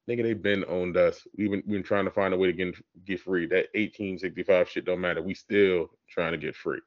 [0.09, 1.25] Nigga, they been owned us.
[1.37, 2.75] We've been, we've been trying to find a way to get
[3.05, 3.45] get free.
[3.47, 5.21] That 1865 shit don't matter.
[5.21, 6.81] We still trying to get free.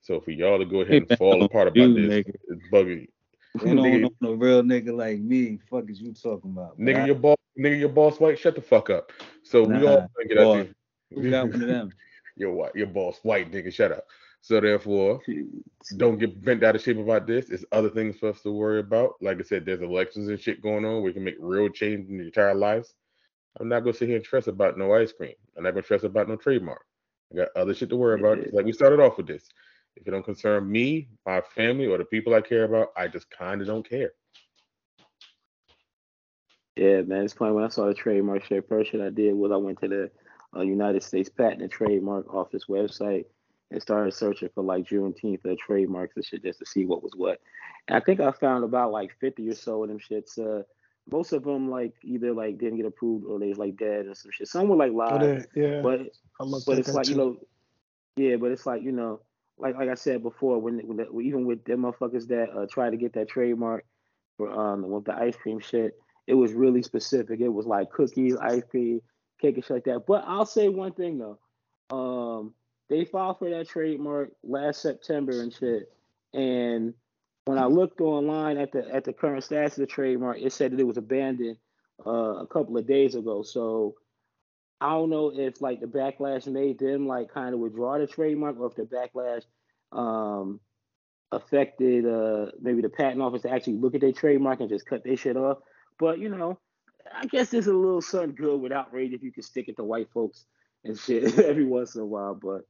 [0.00, 2.34] So for y'all to go ahead and fall apart about you, this, nigga.
[2.48, 3.06] it's bugging.
[3.62, 5.58] You don't Nigga- know no real nigga like me.
[5.70, 6.78] Fuck is you talking about?
[6.78, 8.38] Nigga, I- your boss, nigga, your boss white.
[8.38, 9.12] Shut the fuck up.
[9.42, 10.68] So we Nah, all gonna get out there.
[11.14, 11.92] who got one of them?
[12.36, 13.72] your white, your boss white nigga.
[13.72, 14.06] Shut up.
[14.44, 15.22] So therefore,
[15.96, 17.48] don't get bent out of shape about this.
[17.48, 19.14] It's other things for us to worry about.
[19.22, 21.02] Like I said, there's elections and shit going on.
[21.02, 22.92] We can make real change in the entire lives.
[23.58, 25.32] I'm not gonna sit here and stress about no ice cream.
[25.56, 26.82] I'm not gonna stress about no trademark.
[27.32, 28.42] I got other shit to worry about.
[28.42, 29.48] Just like we started off with this.
[29.96, 33.30] If it don't concern me, my family, or the people I care about, I just
[33.30, 34.12] kind of don't care.
[36.76, 37.54] Yeah, man, it's funny.
[37.54, 40.10] When I saw the trademark shit, first shit I did was I went to the
[40.54, 43.24] uh, United States Patent and Trademark Office website
[43.70, 47.12] and started searching for like Juneteenth uh, trademarks and shit just to see what was
[47.16, 47.40] what.
[47.88, 50.38] And I think I found about like 50 or so of them shits.
[50.38, 50.62] Uh,
[51.10, 54.14] most of them like either like didn't get approved or they was like dead or
[54.14, 54.48] some shit.
[54.48, 56.00] Some were like Oh, live, yeah, but
[56.38, 57.36] but it's like you know,
[58.16, 59.20] yeah, but it's like you know,
[59.58, 62.90] like like I said before, when, when the, even with them motherfuckers that uh, try
[62.90, 63.84] to get that trademark
[64.36, 65.92] for um with the ice cream shit,
[66.26, 67.40] it was really specific.
[67.40, 69.00] It was like cookies, ice cream,
[69.40, 70.06] cake, and shit like that.
[70.06, 71.38] But I'll say one thing though,
[71.94, 72.54] um,
[72.88, 75.92] they filed for that trademark last September and shit,
[76.32, 76.94] and
[77.46, 80.72] when I looked online at the at the current status of the trademark, it said
[80.72, 81.56] that it was abandoned
[82.06, 83.42] uh, a couple of days ago.
[83.42, 83.94] So
[84.80, 88.58] I don't know if like the backlash made them like kind of withdraw the trademark,
[88.58, 89.44] or if the backlash
[89.92, 90.60] um,
[91.32, 95.04] affected uh, maybe the patent office to actually look at their trademark and just cut
[95.04, 95.58] their shit off.
[95.98, 96.58] But you know,
[97.12, 99.84] I guess there's a little something good with outrage if you can stick it to
[99.84, 100.46] white folks
[100.84, 102.34] and shit every once in a while.
[102.34, 102.62] But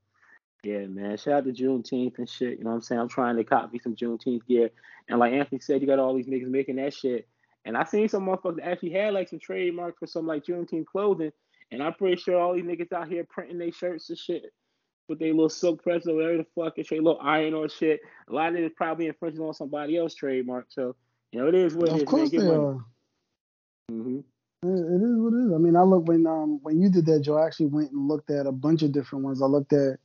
[0.64, 2.58] yeah, man, shout out to Juneteenth and shit.
[2.58, 3.00] You know what I'm saying?
[3.00, 4.70] I'm trying to copy some Juneteenth gear,
[5.08, 7.28] and like Anthony said, you got all these niggas making that shit.
[7.64, 10.86] And I seen some motherfuckers that actually had like some trademarks for some like Juneteenth
[10.86, 11.32] clothing.
[11.70, 14.52] And I'm pretty sure all these niggas out here printing their shirts and shit
[15.08, 18.00] with their little silk press or whatever the fuck and shit, little iron or shit.
[18.28, 20.66] A lot of it is probably infringing on somebody else's trademark.
[20.68, 20.94] So,
[21.32, 22.02] you know, it is what it is.
[22.02, 22.46] Of course man.
[22.46, 22.84] they are.
[23.90, 24.18] hmm
[24.62, 25.52] It it is what it is.
[25.54, 27.38] I mean, I look when um when you did that, Joe.
[27.38, 29.42] I actually went and looked at a bunch of different ones.
[29.42, 29.98] I looked at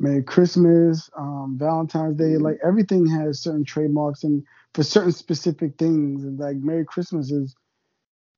[0.00, 2.34] Merry Christmas, um, Valentine's Day.
[2.34, 2.42] Mhm.
[2.42, 4.44] Like everything has certain trademarks and
[4.74, 6.24] for certain specific things.
[6.24, 7.56] And like Merry Christmas is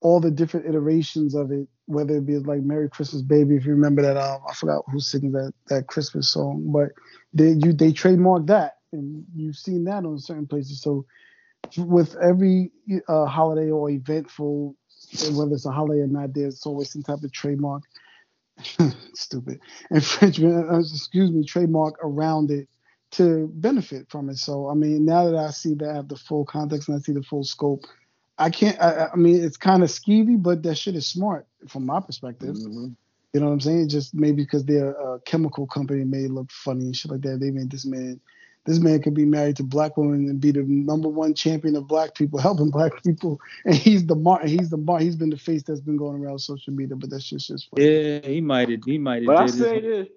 [0.03, 1.69] all the different iterations of it.
[1.87, 4.17] Whether it be like Merry Christmas Baby, if you remember that.
[4.17, 6.91] Um, I forgot who sings that that Christmas song, but
[7.35, 10.83] they you they trademarked that, and you've seen that on certain places.
[10.83, 11.07] So
[11.79, 12.73] with every
[13.09, 14.77] uh, holiday or eventful,
[15.33, 17.83] whether it's a holiday or not, there's always some type of trademark,
[19.15, 19.61] stupid
[19.91, 22.69] infringement, uh, excuse me, trademark around it
[23.13, 24.39] to benefit from it.
[24.39, 27.01] So, I mean, now that I see that I have the full context and I
[27.01, 27.85] see the full scope,
[28.39, 31.87] I can't, I, I- mean, it's kind of skeevy, but that shit is smart from
[31.87, 32.59] my perspective.
[32.61, 32.89] hmm
[33.35, 33.91] You know what I'm saying?
[33.91, 37.41] Just maybe because they're a chemical company may look funny and shit like that.
[37.41, 38.21] They made this man,
[38.65, 41.89] this man could be married to black women and be the number one champion of
[41.89, 43.41] black people, helping black people.
[43.65, 46.39] And he's the mar, he's the mar, he's been the face that's been going around
[46.39, 46.97] social media.
[46.97, 47.87] But that's just just funny.
[47.87, 48.85] Yeah, he might have.
[48.85, 49.27] He might have.
[49.27, 50.09] But I did say this.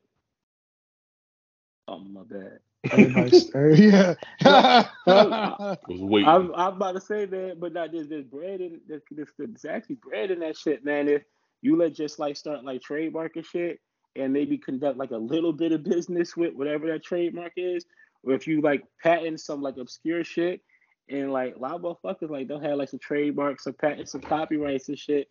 [1.88, 2.60] Oh, my bad.
[3.80, 4.14] Yeah.
[4.44, 6.30] I, I was waiting.
[6.30, 9.66] I'm, I'm about to say, that, but not there's, there's bread in there's, there's, there's
[9.66, 11.08] actually bread in that shit, man.
[11.08, 11.24] If
[11.62, 13.80] you let just like start like trademark and shit,
[14.16, 17.86] and maybe conduct like a little bit of business with whatever that trademark is,
[18.26, 20.62] or if you like patent some like obscure shit,
[21.10, 24.22] and like a lot of motherfuckers like they'll have like some trademarks, some patents, some
[24.22, 25.30] copyrights and shit,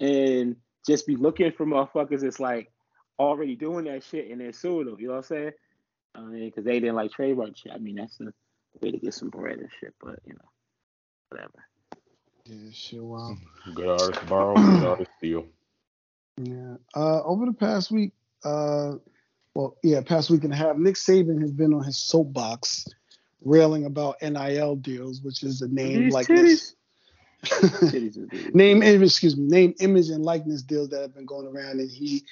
[0.00, 2.70] and just be looking for motherfuckers that's like
[3.18, 4.96] already doing that shit and then suing them.
[4.98, 5.52] You know what I'm saying?
[6.14, 7.72] I mean, because they didn't like trademark shit.
[7.72, 8.32] I mean, that's the
[8.80, 9.94] way to get some bread and shit.
[10.02, 10.48] But you know,
[11.28, 11.64] whatever.
[12.46, 13.02] Yeah, shit.
[13.02, 13.36] Wow.
[13.74, 15.46] Good artist borrow, good artist steal.
[16.38, 16.76] Yeah.
[16.96, 18.12] Uh, over the past week,
[18.44, 18.94] uh,
[19.54, 22.86] well, yeah, past week and a half, Nick Saban has been on his soapbox
[23.42, 26.74] railing about NIL deals, which is a name likeness.
[28.52, 31.90] Name image, excuse me, name image and likeness deals that have been going around, and
[31.90, 32.22] he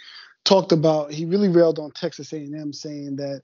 [0.45, 3.41] talked about he really railed on Texas A&M, saying that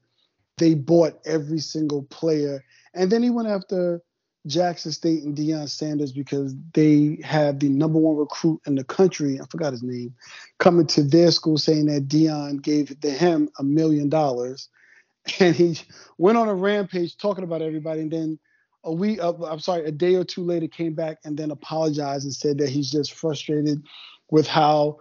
[0.58, 2.62] they bought every single player,
[2.92, 4.02] and then he went after
[4.46, 9.40] Jackson State and Deion Sanders because they had the number one recruit in the country,
[9.40, 10.14] I forgot his name,
[10.58, 14.68] coming to their school saying that Deion gave to him a million dollars,
[15.40, 15.78] and he
[16.18, 18.38] went on a rampage talking about everybody, and then
[18.84, 22.24] a week, uh, I'm sorry, a day or two later came back and then apologized
[22.24, 23.82] and said that he's just frustrated
[24.30, 24.98] with how,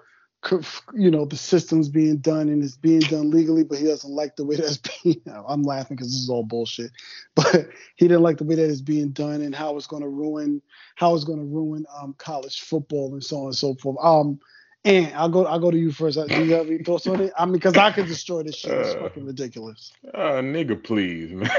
[0.94, 4.36] you know, the system's being done and it's being done legally, but he doesn't like
[4.36, 5.22] the way that's being.
[5.48, 6.91] I'm laughing because this is all bullshit,
[7.36, 10.10] but he didn't like the way that it's being done and how it's going to
[10.10, 10.62] ruin,
[10.96, 13.98] how it's going to ruin um, college football and so on and so forth.
[14.02, 14.39] Um,
[14.86, 16.18] and I'll go, I'll go to you first.
[16.18, 17.32] Uh, Do you have any thoughts on it?
[17.38, 18.74] I mean, because I could destroy this shit.
[18.74, 19.94] It's Uh, fucking ridiculous.
[20.14, 21.50] Oh, nigga, please, man.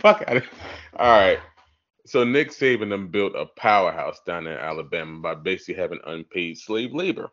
[0.00, 0.44] Fuck out of
[0.98, 1.38] All right.
[2.06, 6.94] So Nick Saban them built a powerhouse down in Alabama by basically having unpaid slave
[6.94, 7.30] labor.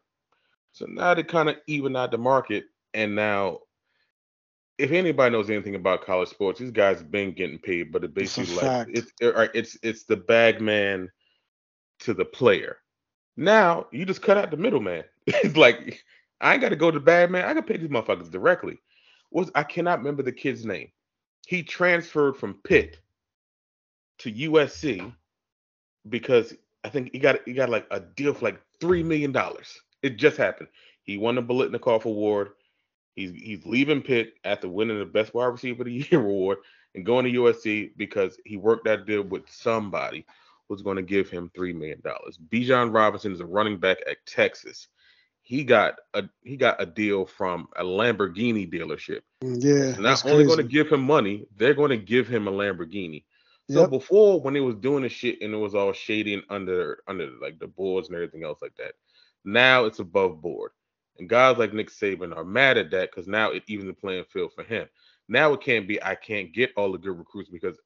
[0.74, 2.66] So now they kind of even out the market,
[2.96, 3.60] and now,
[4.80, 8.14] if anybody knows anything about college sports, these guys have been getting paid, but It's
[8.14, 11.12] basically like it's right, it's it's the bag man
[12.00, 12.78] to the player.
[13.38, 15.04] Now you just cut out the middleman.
[15.28, 16.04] It's like
[16.42, 17.46] I ain't got to go to the bag man.
[17.46, 18.80] I can pay these motherfuckers directly.
[19.32, 20.90] Was I cannot remember the kid's name.
[21.48, 23.00] He transferred from Pitt
[24.20, 25.14] to USC
[26.10, 26.54] because
[26.84, 29.80] I think he got he got like a deal for like three million dollars.
[30.04, 30.70] It just happened.
[31.04, 32.52] He won the Biletnikoff Award.
[33.16, 36.60] He's he's leaving Pitt after winning the Best Wide Receiver of the Year award
[36.96, 40.26] and going to USC because he worked that deal with somebody
[40.68, 42.40] who's going to give him three million dollars.
[42.50, 44.88] Bijan Robinson is a running back at Texas.
[45.42, 49.22] He got a he got a deal from a Lamborghini dealership.
[49.42, 52.52] Yeah, Not that's only going to give him money, they're going to give him a
[52.52, 53.24] Lamborghini.
[53.68, 53.92] So Yep.
[53.92, 57.30] before, when they was doing the shit and it was all shady and under under
[57.42, 58.94] like the boards and everything else like that,
[59.46, 60.72] now it's above board.
[61.20, 64.26] And guys like Nick Saban are mad at that because now it even the playing
[64.26, 64.88] field for him.
[65.28, 67.78] Now it can't be I can't get all the good recruits because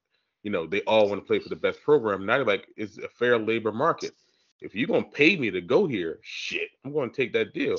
[0.42, 2.24] you know they all want to play for the best program.
[2.24, 4.12] Now like it's a fair labor market.
[4.60, 7.76] If you're gonna pay me to go here, shit, I'm gonna take that deal.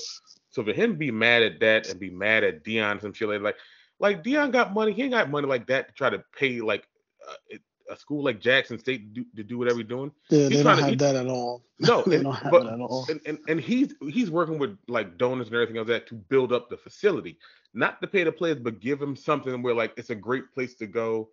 [0.49, 3.27] So for him to be mad at that and be mad at Deion some shit
[3.27, 3.57] like like
[3.99, 6.87] like Deion got money, he ain't got money like that to try to pay like
[7.27, 7.57] uh,
[7.89, 10.11] a school like Jackson State to do, to do whatever he's doing.
[10.29, 11.63] Yeah, He's they don't to- have he- that at all.
[11.79, 13.05] No, they and- don't have but- it at all.
[13.09, 16.15] and, and and he's he's working with like donors and everything else like that to
[16.15, 17.37] build up the facility,
[17.73, 20.75] not to pay the players, but give them something where like it's a great place
[20.75, 21.29] to go.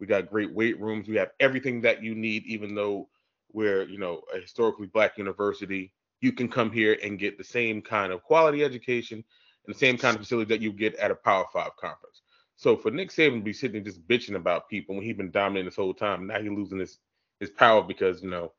[0.00, 1.08] We got great weight rooms.
[1.08, 3.08] We have everything that you need, even though
[3.52, 5.92] we're you know a historically black university.
[6.20, 9.22] You can come here and get the same kind of quality education
[9.66, 12.22] and the same kind of facility that you get at a Power Five conference.
[12.58, 15.30] So for Nick Saban to be sitting there just bitching about people when he's been
[15.30, 16.98] dominating this whole time, now he's losing his
[17.38, 18.52] his power because you know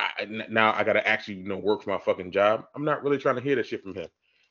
[0.00, 2.64] I, now I gotta actually you know work for my fucking job.
[2.74, 4.08] I'm not really trying to hear that shit from him.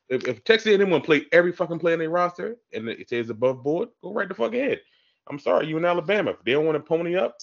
[0.07, 3.09] If, if Texas A&M want to play every fucking player in their roster and it
[3.09, 4.79] says above board, go right the fuck ahead.
[5.29, 6.31] I'm sorry, you in Alabama.
[6.31, 7.37] If they don't want to pony up,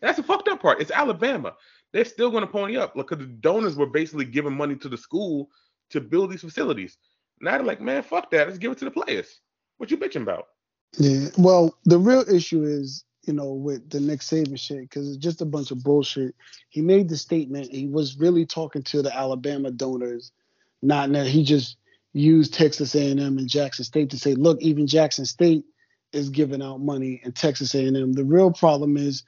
[0.00, 0.80] that's the fucked up part.
[0.80, 1.54] It's Alabama.
[1.92, 2.94] They're still going to pony up.
[2.94, 5.50] because the donors were basically giving money to the school
[5.90, 6.96] to build these facilities.
[7.40, 8.46] Now they're like, man, fuck that.
[8.46, 9.40] Let's give it to the players.
[9.76, 10.46] What you bitching about?
[10.98, 11.28] Yeah.
[11.38, 15.40] Well, the real issue is, you know, with the Nick Saban shit, because it's just
[15.40, 16.34] a bunch of bullshit.
[16.68, 17.70] He made the statement.
[17.70, 20.32] He was really talking to the Alabama donors,
[20.82, 21.76] not that he just
[22.12, 25.64] used Texas A&M and Jackson State to say, look, even Jackson State
[26.12, 28.12] is giving out money, and Texas A&M.
[28.12, 29.24] The real problem is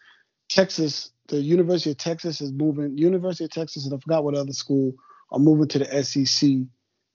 [0.51, 1.11] Texas.
[1.29, 2.99] The University of Texas is moving.
[2.99, 4.93] University of Texas, and I forgot what other school
[5.33, 6.51] are moving to the SEC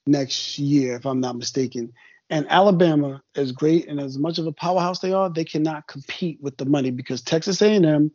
[0.08, 1.94] next year, if I'm not mistaken.
[2.30, 6.40] And Alabama, as great and as much of a powerhouse they are, they cannot compete
[6.42, 8.12] with the money because Texas A&M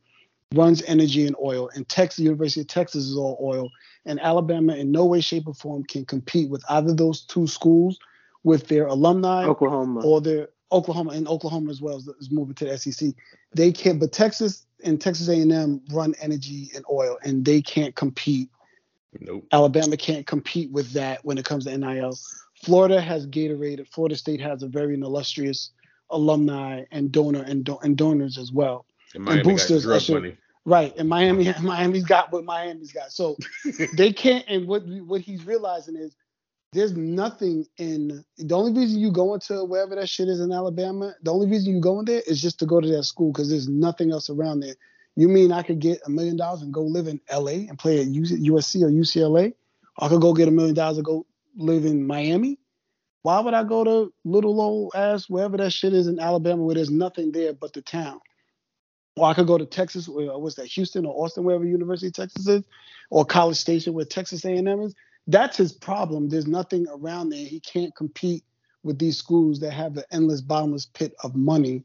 [0.55, 3.71] runs energy and oil, and Texas University of Texas is all oil.
[4.07, 7.99] And Alabama, in no way, shape, or form, can compete with either those two schools
[8.45, 10.07] with their alumni Oklahoma.
[10.07, 13.15] or their Oklahoma and Oklahoma as well is, is moving to the SEC.
[13.53, 18.51] They can't, but Texas and Texas A&M run energy and oil, and they can't compete
[19.21, 19.47] Nope.
[19.53, 22.17] Alabama can't compete with that when it comes to NIL.
[22.65, 23.87] Florida has Gatorade.
[23.89, 25.71] Florida State has a very illustrious
[26.11, 28.87] alumni and donor and, do- and donors as well.
[29.15, 30.37] And Miami got boosters, I drug should- money.
[30.67, 33.13] Right, and Miami, Miami's got what Miami's got.
[33.13, 33.37] So
[33.97, 34.45] they can't.
[34.49, 36.17] And what what he's realizing is
[36.73, 41.15] there's nothing in the only reason you go into wherever that shit is in Alabama.
[41.23, 43.51] The only reason you go in there is just to go to that school because
[43.51, 44.75] there's nothing else around there.
[45.17, 48.01] You mean I could get a million dollars and go live in LA and play
[48.01, 49.53] at USC or UCLA?
[49.99, 51.27] I could go get a million dollars and go
[51.57, 52.59] live in Miami.
[53.23, 56.75] Why would I go to little old ass wherever that shit is in Alabama where
[56.75, 58.21] there's nothing there but the town?
[59.17, 62.09] Or I could go to Texas, or uh, what's that, Houston or Austin, wherever University
[62.09, 62.65] of Texas is,
[63.11, 64.95] or College Station where Texas A&M is.
[65.27, 66.29] That's his problem.
[66.29, 67.47] There's nothing around there.
[67.47, 68.45] He can't compete
[68.83, 71.85] with these schools that have the endless bottomless pit of money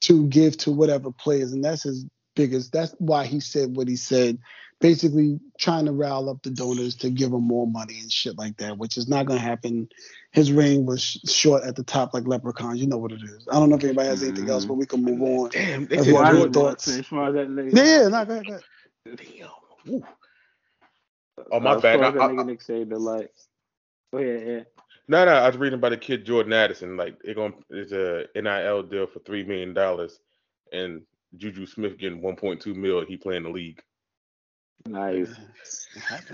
[0.00, 2.72] to give to whatever players, and that's his biggest.
[2.72, 4.38] That's why he said what he said
[4.80, 8.56] basically trying to rile up the donors to give him more money and shit like
[8.56, 9.86] that, which is not going to happen.
[10.32, 12.80] His reign was sh- short at the top like leprechauns.
[12.80, 13.46] You know what it is.
[13.50, 15.50] I don't know if anybody has anything else, but we can move on.
[15.50, 18.62] Damn, they That's said why I Jordan- thought- Yeah, yeah, no, go ahead, go ahead.
[19.86, 19.94] Damn.
[19.94, 20.02] Ooh.
[21.52, 21.98] Oh, my uh, As bad.
[21.98, 23.30] far as I- that I- Nick Saban, like,
[24.12, 24.62] go ahead, yeah.
[25.08, 26.96] No, no, I was reading about the kid Jordan Addison.
[26.96, 30.20] Like, it going it's a NIL deal for three million dollars,
[30.72, 31.02] and
[31.36, 33.04] Juju Smith getting one point two mil.
[33.04, 33.80] He playing the league.
[34.86, 35.28] Nice.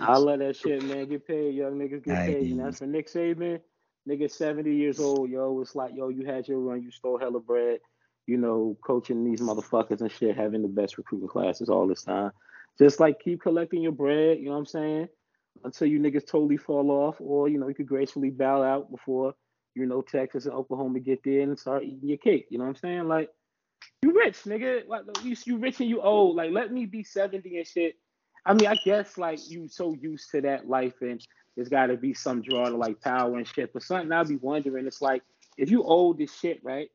[0.00, 1.54] I love that shit, man, get paid.
[1.54, 2.50] Young niggas get paid.
[2.52, 3.60] And that's for Nick Saban.
[4.08, 5.60] Nigga 70 years old, yo.
[5.60, 7.80] It's like, yo, you had your run, you stole hella bread,
[8.26, 12.30] you know, coaching these motherfuckers and shit, having the best recruiting classes all this time.
[12.78, 15.08] Just like keep collecting your bread, you know what I'm saying?
[15.64, 19.34] Until you niggas totally fall off, or you know, you could gracefully bow out before,
[19.74, 22.46] you know, Texas and Oklahoma get there and start eating your cake.
[22.50, 23.08] You know what I'm saying?
[23.08, 23.30] Like,
[24.02, 24.86] you rich, nigga.
[24.88, 26.36] Like you, you rich and you old.
[26.36, 27.96] Like, let me be 70 and shit.
[28.44, 31.20] I mean, I guess like you so used to that life and
[31.56, 33.72] there's got to be some draw to like power and shit.
[33.72, 35.22] But something I'll be wondering, it's like
[35.56, 36.88] if you old as shit, right?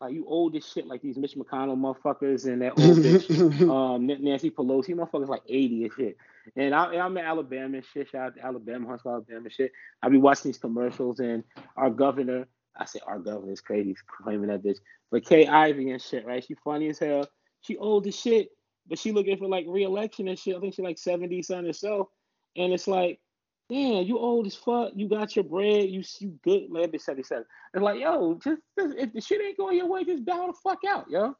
[0.00, 4.06] Like you old as shit, like these Mitch McConnell motherfuckers and that old bitch, um,
[4.06, 6.16] Nancy Pelosi motherfuckers like 80 and shit.
[6.54, 8.10] And, I, I'm in Alabama and shit.
[8.10, 9.72] Shout out to Alabama, Huntsville, Alabama shit.
[10.02, 11.42] I be watching these commercials and
[11.76, 12.46] our governor,
[12.78, 14.78] I said our governor is crazy, claiming that bitch.
[15.10, 16.44] But Kay Ivey and shit, right?
[16.44, 17.28] She funny as hell.
[17.62, 18.48] She old as shit,
[18.86, 20.56] but she looking for like re-election and shit.
[20.56, 22.10] I think she like 70 something or so.
[22.56, 23.20] And it's like,
[23.68, 24.92] damn, you old as fuck.
[24.94, 25.88] You got your bread.
[25.88, 26.70] You you good.
[26.70, 27.44] Like, bitch 77.
[27.74, 30.54] It's like, yo, just, just if the shit ain't going your way, just bow the
[30.62, 31.34] fuck out, yo.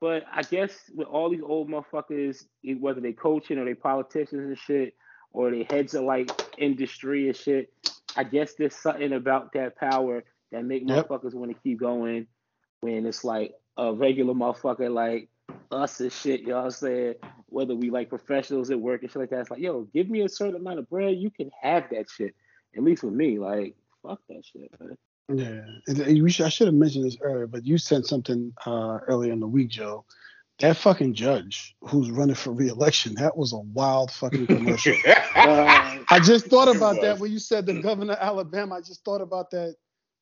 [0.00, 2.44] But I guess with all these old motherfuckers,
[2.78, 4.94] whether they coaching or they politicians and shit,
[5.34, 7.70] or they heads of like industry and shit,
[8.16, 11.08] I guess there's something about that power that make Yep.
[11.08, 12.26] motherfuckers want to keep going
[12.80, 15.28] when it's like a regular motherfucker like
[15.70, 17.14] us and shit, you know what I'm saying?
[17.46, 20.22] Whether we like professionals at work and shit like that, it's like, yo, give me
[20.22, 22.34] a certain amount of bread, you can have that shit.
[22.76, 24.96] At least with me, like, fuck that shit, man.
[25.32, 25.62] Yeah,
[26.22, 29.40] we should, I should have mentioned this earlier, but you sent something uh, earlier in
[29.40, 30.04] the week, Joe.
[30.60, 34.96] That fucking judge who's running for re-election, that was a wild fucking commercial.
[35.36, 38.76] Uh, I just thought about that when you said the governor of Alabama.
[38.76, 39.74] I just thought about that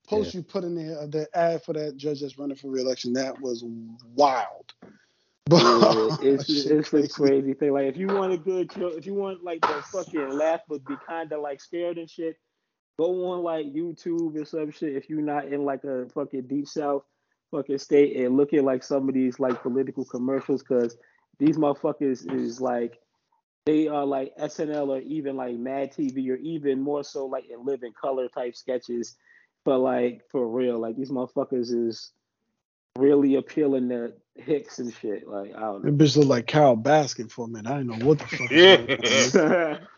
[0.08, 3.12] post you put in there, uh, the ad for that judge that's running for re-election.
[3.12, 3.62] That was
[4.14, 4.72] wild.
[5.44, 5.62] But
[6.22, 7.52] Yeah, it's shit it's a crazy.
[7.54, 7.72] thing.
[7.72, 10.94] Like if you want a good if you want like the fucking laugh but be
[11.06, 12.36] kind of like scared and shit,
[12.98, 14.96] go on like YouTube or some shit.
[14.96, 17.02] If you're not in like a fucking deep south
[17.52, 20.96] fucking state and look at like some of these like political commercials, because
[21.38, 22.98] these motherfuckers is like
[23.66, 27.64] they are like SNL or even like Mad TV or even more so like in
[27.64, 29.16] living color type sketches.
[29.64, 32.10] But like for real, like these motherfuckers is
[32.98, 35.28] really appealing to Hicks and shit.
[35.28, 35.90] Like I don't know.
[35.90, 37.70] That bitch looked like Carole Baskin for a minute.
[37.70, 38.50] I didn't know what the fuck.
[38.50, 38.80] Yeah.
[38.98, 39.58] was going on.
[39.70, 39.78] Yeah.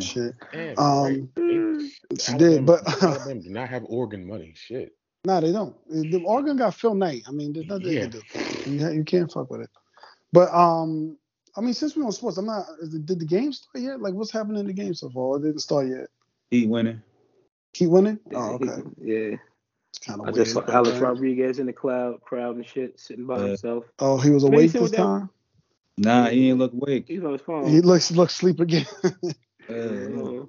[0.00, 0.34] Shit.
[0.52, 1.90] Damn, Um, right.
[2.20, 4.52] She did, but Alabama do not have Oregon money.
[4.56, 4.92] Shit.
[5.24, 5.74] No, they don't.
[5.90, 7.22] The Oregon got Phil Knight.
[7.28, 8.04] I mean, there's nothing Yeah.
[8.04, 8.70] you can do.
[8.70, 9.70] You, you can't fuck with it.
[10.32, 11.16] But um,
[11.56, 12.66] I mean, since we're on sports, I'm not.
[12.80, 14.00] Did the game start yet?
[14.00, 15.36] Like, what's happening in the game so far?
[15.36, 16.06] It didn't start yet.
[16.50, 17.02] Heat winning.
[17.74, 18.18] Keep winning.
[18.34, 18.82] Oh, okay.
[19.00, 19.36] Yeah.
[19.90, 20.46] It's kind I of weird.
[20.46, 23.46] just saw Alex uh, Rodriguez in the cloud crowd and shit, sitting by Yeah.
[23.48, 23.84] himself.
[23.98, 25.30] Oh, he was awake this what that- time.
[26.00, 27.06] Nah, he ain't look awake.
[27.08, 27.66] He's on his phone.
[27.68, 28.86] He looks looks sleep again.
[29.68, 30.44] Uh,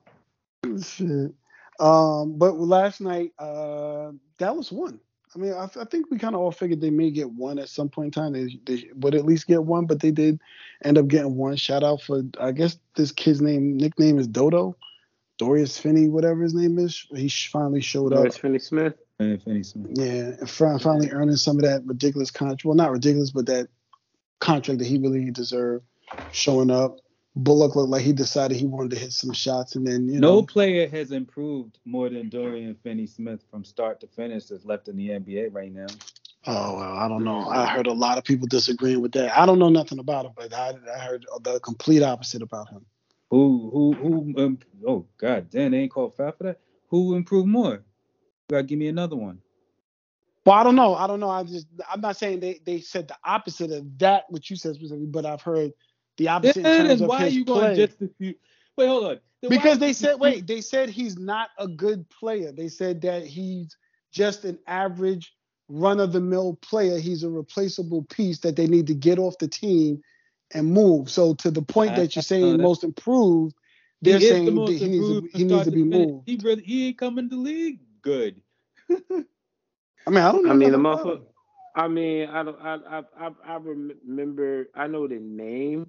[0.63, 1.33] Uh, Shit.
[1.79, 4.99] Um, but last night, uh, Dallas won.
[5.35, 7.69] I mean, I, I think we kind of all figured they may get one at
[7.69, 8.33] some point in time.
[8.33, 10.39] They, they would at least get one, but they did
[10.83, 11.55] end up getting one.
[11.55, 14.75] Shout out for I guess this kid's name nickname is Dodo,
[15.37, 17.05] Dorius Finney, whatever his name is.
[17.11, 18.19] He finally showed up.
[18.19, 18.95] Norris Finney Smith.
[19.19, 19.91] Finney Smith.
[19.93, 22.65] Yeah, and fin- finally earning some of that ridiculous contract.
[22.65, 23.67] Well, not ridiculous, but that
[24.39, 25.85] contract that he really deserved.
[26.31, 26.97] Showing up,
[27.35, 30.21] Bullock looked like he decided he wanted to hit some shots, and then you No
[30.21, 34.89] know, player has improved more than Dorian Finney Smith from start to finish that's left
[34.89, 35.87] in the NBA right now.
[36.47, 37.47] Oh well, I don't know.
[37.49, 39.37] I heard a lot of people disagreeing with that.
[39.37, 42.85] I don't know nothing about him, but I, I heard the complete opposite about him.
[43.31, 44.43] Who who who?
[44.43, 46.59] Um, oh God, damn, they ain't called foul for that.
[46.89, 47.73] Who improved more?
[47.75, 47.81] You
[48.51, 49.39] gotta give me another one.
[50.45, 50.95] Well, I don't know.
[50.95, 51.29] I don't know.
[51.29, 54.75] I just I'm not saying they, they said the opposite of that what you said
[54.75, 55.71] specifically, but I've heard
[56.19, 57.75] the opposite in Then terms of why are you going play.
[57.75, 58.39] to just dispute?
[58.77, 59.19] Wait, hold on.
[59.41, 62.51] Then because they said wait, they said he's not a good player.
[62.53, 63.75] They said that he's
[64.13, 65.33] just an average
[65.69, 66.99] run of the mill player.
[66.99, 70.01] He's a replaceable piece that they need to get off the team
[70.53, 71.09] and move.
[71.11, 73.55] So to the point that you're saying most improved,
[74.01, 76.11] they're is the saying most that he needs to, he needs to be finish.
[76.11, 76.27] moved.
[76.27, 78.41] He really he ain't coming to the league good.
[80.07, 80.51] I mean, I don't know.
[80.51, 81.21] I mean, the nothing motherfucker.
[81.75, 82.59] I mean, I don't.
[82.61, 84.67] I I I, I remember.
[84.75, 85.87] I know the name.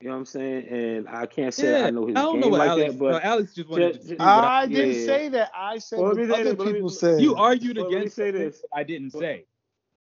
[0.00, 0.68] You know what I'm saying?
[0.68, 2.92] And I can't say yeah, I know his I don't game know what like Alex.
[2.92, 5.06] that, but no, Alex just wanted to Ju- dispute I I, didn't yeah.
[5.06, 5.50] say that.
[5.56, 7.20] I said Well, what other this, but me- people said.
[7.20, 8.62] you argued Well, let me against say this.
[8.72, 9.44] I didn't Well, say.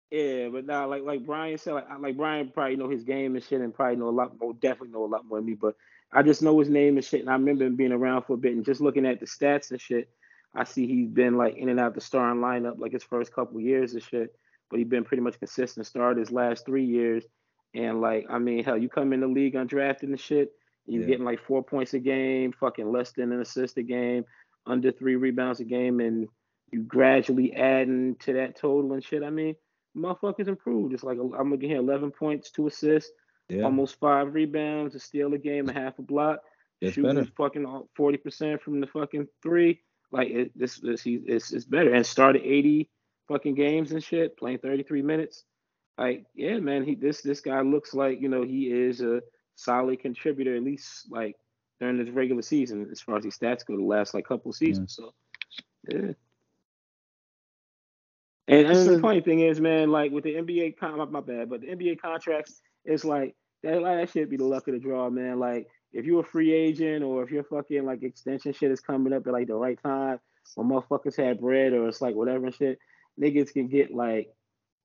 [0.10, 3.44] Yeah, but now like like Brian said, like like Brian probably know his game and
[3.44, 5.54] shit, and probably know a lot more, definitely know a lot more than me.
[5.54, 5.76] But
[6.12, 8.38] I just know his name and shit, and I remember him being around for a
[8.38, 10.10] bit, and just looking at the stats and shit,
[10.56, 13.60] I see he's been like in and out the starting lineup like his first couple
[13.60, 14.36] years and shit,
[14.70, 17.26] but he's been pretty much consistent start his last three years,
[17.74, 20.52] and like I mean hell, you come in the league undrafted and shit,
[20.86, 21.08] you Yeah.
[21.08, 24.26] getting like four points a game, fucking less than an assist a game,
[24.66, 26.28] under three rebounds a game, and
[26.72, 29.24] you gradually adding to that total and shit.
[29.24, 29.56] I mean
[29.96, 30.94] motherfuckers improved.
[30.94, 33.12] It's like I'm looking here, 11 points, two assists,
[33.50, 36.40] Yeah, almost five rebounds, a steal a game, a half a block,
[36.82, 37.30] it's shooting better.
[37.38, 37.66] fucking
[37.98, 39.82] 40% from the fucking three.
[40.12, 41.94] Like it, this, this, he, it's, it's better.
[41.94, 42.90] And started 80
[43.28, 45.44] fucking games and shit, playing 33 minutes.
[45.98, 49.22] Like, yeah, man, he this this guy looks like you know he is a
[49.56, 51.36] solid contributor at least like
[51.80, 54.96] during this regular season as far as his stats go the last like couple seasons.
[54.96, 55.14] So,
[55.88, 56.14] yeah.
[58.48, 61.50] And, and the funny thing is, man, like with the NBA, con- my, my bad,
[61.50, 63.82] but the NBA contracts, it's like that.
[63.82, 65.40] Like, that should be the luck of the draw, man.
[65.40, 69.14] Like if you're a free agent or if your fucking like extension shit is coming
[69.14, 70.20] up at like the right time,
[70.56, 72.80] when motherfuckers have bread or it's like whatever and shit,
[73.20, 74.34] niggas can get like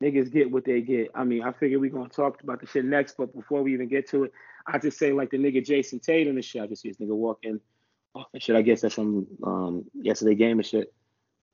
[0.02, 1.10] niggas get what they get.
[1.14, 3.88] I mean, I figure we're gonna talk about the shit next, but before we even
[3.88, 4.32] get to it,
[4.66, 6.62] I just say like the nigga Jayson Tatum and shit.
[6.62, 7.60] I just see this nigga walking
[8.14, 8.56] off and shit.
[8.56, 10.92] I guess that's from um yesterday game and shit.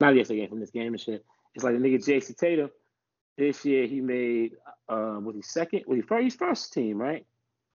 [0.00, 1.24] Not yesterday game, from this game and shit.
[1.54, 2.70] It's like the nigga Jayson Tatum.
[3.38, 4.52] This year he made
[4.88, 5.84] uh was he second?
[5.86, 6.22] Was he first?
[6.22, 7.24] He's first team, right?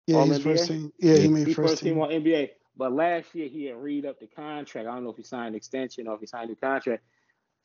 [0.07, 0.91] Yeah, All he's first team.
[0.99, 2.01] Yeah, he made He first, first team team.
[2.03, 2.49] on NBA.
[2.77, 4.87] But last year he had read up the contract.
[4.87, 7.03] I don't know if he signed an extension or if he signed a new contract.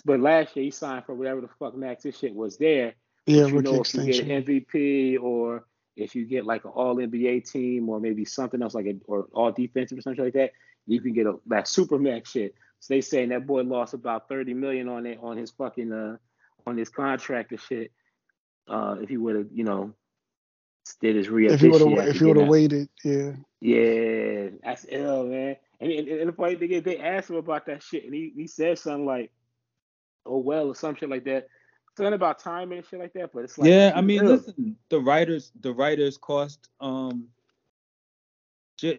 [0.05, 2.95] But last year he signed for whatever the fuck max this shit was there.
[3.27, 5.65] Yeah, you rookie know if you get an MVP or
[5.97, 9.29] if you get like an all NBA team or maybe something else like a or
[9.33, 10.53] all defensive or something like that,
[10.87, 12.55] you can get a that super max shit.
[12.81, 16.17] So they saying that boy lost about 30 million on it on his fucking uh
[16.67, 17.93] on his contract and shit.
[18.69, 19.95] Uh if he would have, you know,
[21.01, 23.33] did his re if he would have, if he would have waited, yeah.
[23.61, 25.57] yeah, that's ill, man.
[25.81, 28.33] And, and, and the funny thing is, they asked him about that shit, and he,
[28.35, 29.31] he said something like,
[30.27, 31.49] "Oh well," or some shit like that.
[31.97, 33.31] Something about timing and shit like that.
[33.33, 34.27] But it's like, yeah, I mean, ill.
[34.33, 37.29] listen, the writers, the writers cost um,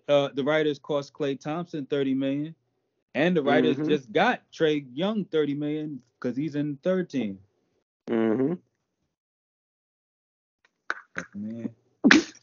[0.07, 2.53] uh, the writers cost Klay Thompson thirty million,
[3.15, 3.88] and the writers Mhm.
[3.88, 7.39] just got Trae Young thirty million because he's in third team.
[8.07, 8.53] Mm-hmm.
[11.36, 11.69] Man,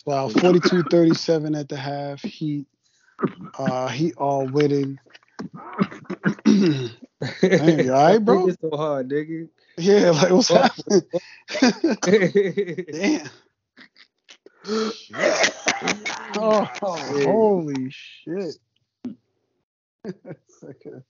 [0.04, 2.22] Wow, 42-37 at the half.
[2.22, 2.66] He
[3.58, 4.98] uh he all winning.
[6.44, 8.48] Damn, you all right, bro?
[8.48, 9.48] It's so hard, nigga.
[9.76, 10.56] yeah, like what's Oh.
[10.56, 11.02] happening?
[12.92, 13.28] Damn.
[16.40, 18.56] Oh, holy shit.
[20.60, 21.02] Second.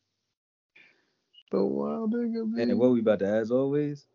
[1.50, 2.70] the wild nigga, man.
[2.70, 4.06] and what we about to, as always?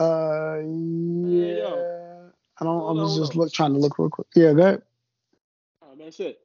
[0.00, 1.56] Uh, yeah.
[1.58, 2.30] yo.
[2.60, 2.80] I don't.
[2.80, 4.26] Hold I on, was just look trying to look real quick.
[4.34, 4.82] Yeah, that.
[5.82, 6.40] Oh man, shit.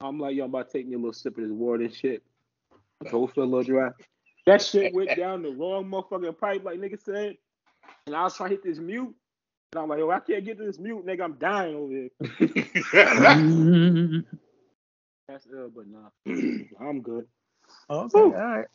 [0.00, 1.94] I'm like, yo, I'm about to take me a little sip of this water and
[1.94, 2.22] shit.
[3.10, 3.90] Go feel a little dry.
[4.46, 7.36] That shit went down the wrong motherfucking pipe, like nigga said.
[8.06, 9.14] And I was trying to hit this mute.
[9.72, 11.24] And I'm like, yo, I can't get to this mute, nigga.
[11.24, 12.10] I'm dying over here.
[15.28, 16.10] That's ill, but nah.
[16.80, 17.26] I'm good.
[17.90, 18.66] Okay, all right.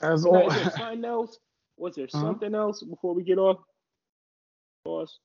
[0.00, 0.48] As Now, all.
[0.48, 1.38] is there something else?
[1.76, 2.20] Was there Uh-huh.
[2.20, 3.58] something else before we get off?
[4.84, 5.18] Pause.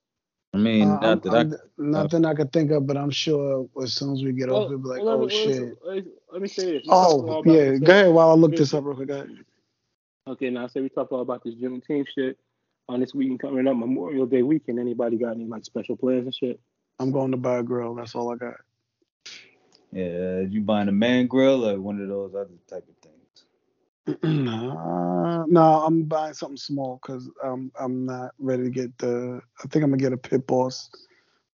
[0.54, 1.38] I mean, Uh, not that I.
[1.40, 4.70] I'm- nothing I could think of, but I'm sure as soon as we get off,
[4.70, 5.78] we'll be like, well, oh let me, shit.
[6.32, 6.84] Let me, say this.
[6.84, 7.72] We talked all Oh, yeah.
[7.72, 9.08] this, Go ahead while I look this- this up real quick.
[9.08, 9.30] Go ahead.
[10.28, 12.38] Okay, now say we talked all about this Juneteenth shit
[12.88, 14.80] on this weekend coming up, Memorial Day weekend.
[14.80, 16.60] Anybody got any like special plans and shit?
[17.00, 17.96] I'm going to buy a grill.
[17.96, 18.56] That's all I got.
[19.92, 23.02] Yeah, you buying a man grill or one of those other type of
[24.24, 29.42] nah, no, I'm buying something small because I'm I'm not ready to get the.
[29.64, 30.90] I think I'm gonna get a pit boss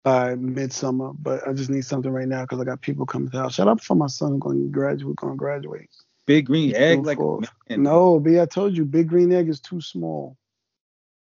[0.06, 3.38] by midsummer, but I just need something right now because I got people coming to
[3.38, 3.56] the house.
[3.56, 5.16] Shout out for my son going to graduate.
[5.16, 5.89] Going to graduate.
[6.28, 7.18] Big green He's egg, like.
[7.70, 10.38] No, B, I told you, big green egg is too small.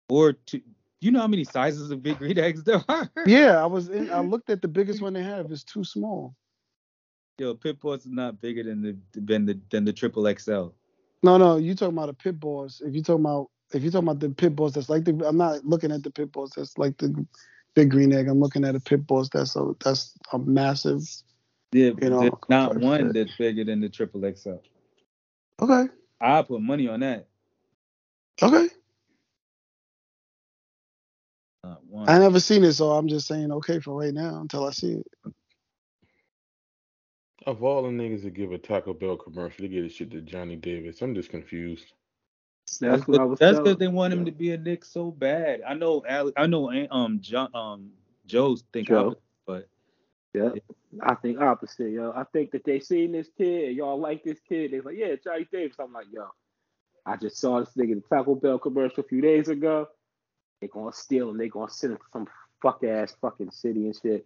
[0.09, 0.61] or two.
[0.99, 3.09] You know how many sizes of big green eggs there are?
[3.26, 4.11] Yeah, I was in.
[4.11, 5.49] I looked at the biggest one they have.
[5.51, 6.36] It's too small.
[7.39, 10.67] Yo, pit boss is not bigger than the than the than the triple XL.
[11.24, 12.82] No, no, you talking about the pit boss.
[12.86, 15.38] If you talking about if you talking about the pit boss that's like the I'm
[15.38, 17.26] not looking at the pit boss that's like the
[17.76, 18.28] big green egg.
[18.28, 21.03] I'm looking at a pit boss that's a that's a massive.
[21.74, 24.55] Yeah, You know, there's not one that's bigger than the triple XL.
[25.61, 25.89] Okay.
[26.21, 27.28] I put money on that.
[28.41, 28.69] Okay.
[31.63, 32.07] Not one.
[32.07, 34.93] I never seen it, so I'm just saying okay for right now until I see
[34.93, 35.07] it.
[37.45, 40.21] Of all the niggas that give a Taco Bell commercial, they give this shit to
[40.21, 41.01] Johnny Davis.
[41.01, 41.93] I'm just confused.
[42.79, 45.61] That's what I was That's because they want him to be a Nick so bad.
[45.67, 46.03] I know.
[46.09, 46.71] Ale- I know.
[46.91, 47.91] Um, John, um,
[48.25, 48.99] Joe's think Joe.
[48.99, 49.67] opposite, but
[50.33, 50.49] Yeah,
[51.03, 52.13] I think opposite, yo.
[52.15, 54.71] I think that they seen this kid and y'all like this kid.
[54.71, 55.77] They like, yeah, Johnny Davis.
[55.79, 56.27] I'm like, yo,
[57.05, 59.87] I just saw this nigga in the Taco Bell commercial a few days ago.
[60.61, 61.37] They gonna steal him.
[61.37, 62.27] They gonna send him to some
[62.61, 64.25] fuck ass fucking city and shit.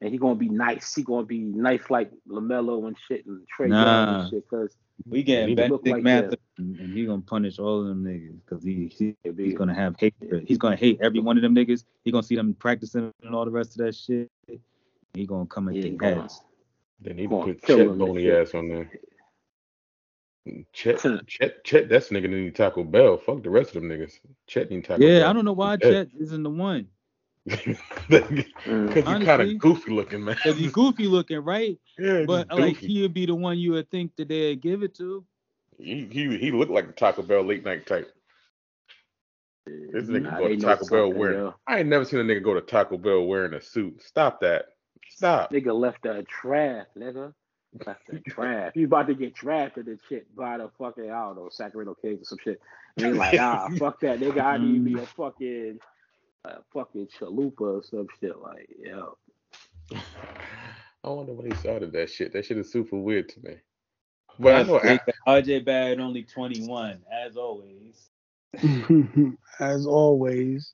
[0.00, 0.94] And he gonna be nice.
[0.94, 4.20] He gonna be nice like LaMelo and shit and Trae Young Nah.
[4.20, 4.48] and shit.
[4.48, 4.76] Cause
[5.06, 6.64] we getting He back look Nick like Matheson, that.
[6.80, 10.14] and he gonna punish all of them niggas because he, he he's gonna have hate.
[10.46, 11.84] He's gonna hate every one of them niggas.
[12.04, 14.30] He gonna see them practicing and all the rest of that shit.
[15.14, 16.42] He gonna come at Yeah, their he heads.
[17.00, 18.48] They need Come to put kill Chet him and Boney shit.
[18.48, 18.90] ass on there.
[20.72, 23.18] Chet, Chet, Chet, that's nigga that need Taco Bell.
[23.18, 24.18] Fuck the rest of them niggas.
[24.46, 25.18] Chet need Taco Yeah, Bell.
[25.20, 25.90] Yeah, I don't know why Yeah.
[25.90, 26.88] Chet isn't the one.
[28.08, 29.18] Because Mm.
[29.18, 30.36] he's kind of goofy looking, man.
[30.42, 31.78] Cause he's goofy looking, right?
[31.98, 34.82] yeah, But just like he would be the one you would think that they'd give
[34.82, 35.24] it to.
[35.78, 38.10] he, he he looked like a Taco Bell late night type.
[39.66, 41.38] This nigga Nah, go to Taco Bell wearing.
[41.38, 41.54] yo.
[41.66, 44.02] I ain't never seen a nigga go to Taco Bell wearing a suit.
[44.02, 44.66] Stop that.
[45.10, 45.52] Stop.
[45.52, 47.32] Nigga left the draft, nigga.
[47.86, 48.76] Left the draft.
[48.76, 52.22] You about to get drafted and shit by the fucking, I don't know, Sacramento Kings
[52.22, 52.60] or some shit.
[52.96, 54.20] And they like, ah, fuck that.
[54.20, 55.78] Nigga, I need me a fucking,
[56.44, 58.38] a fucking chalupa or some shit.
[58.38, 59.16] Like, yo.
[61.04, 62.32] I wonder when he started that shit.
[62.32, 63.54] That shit is super weird to me.
[64.38, 68.10] But I know Think that RJ Barrett only 21, as always.
[69.60, 70.72] As always,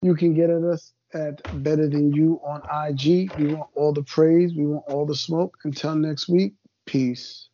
[0.00, 3.32] you can get at us at Better Than You on IG.
[3.36, 4.54] We want all the praise.
[4.54, 5.56] We want all the smoke.
[5.64, 6.54] Until next week,
[6.86, 7.49] peace.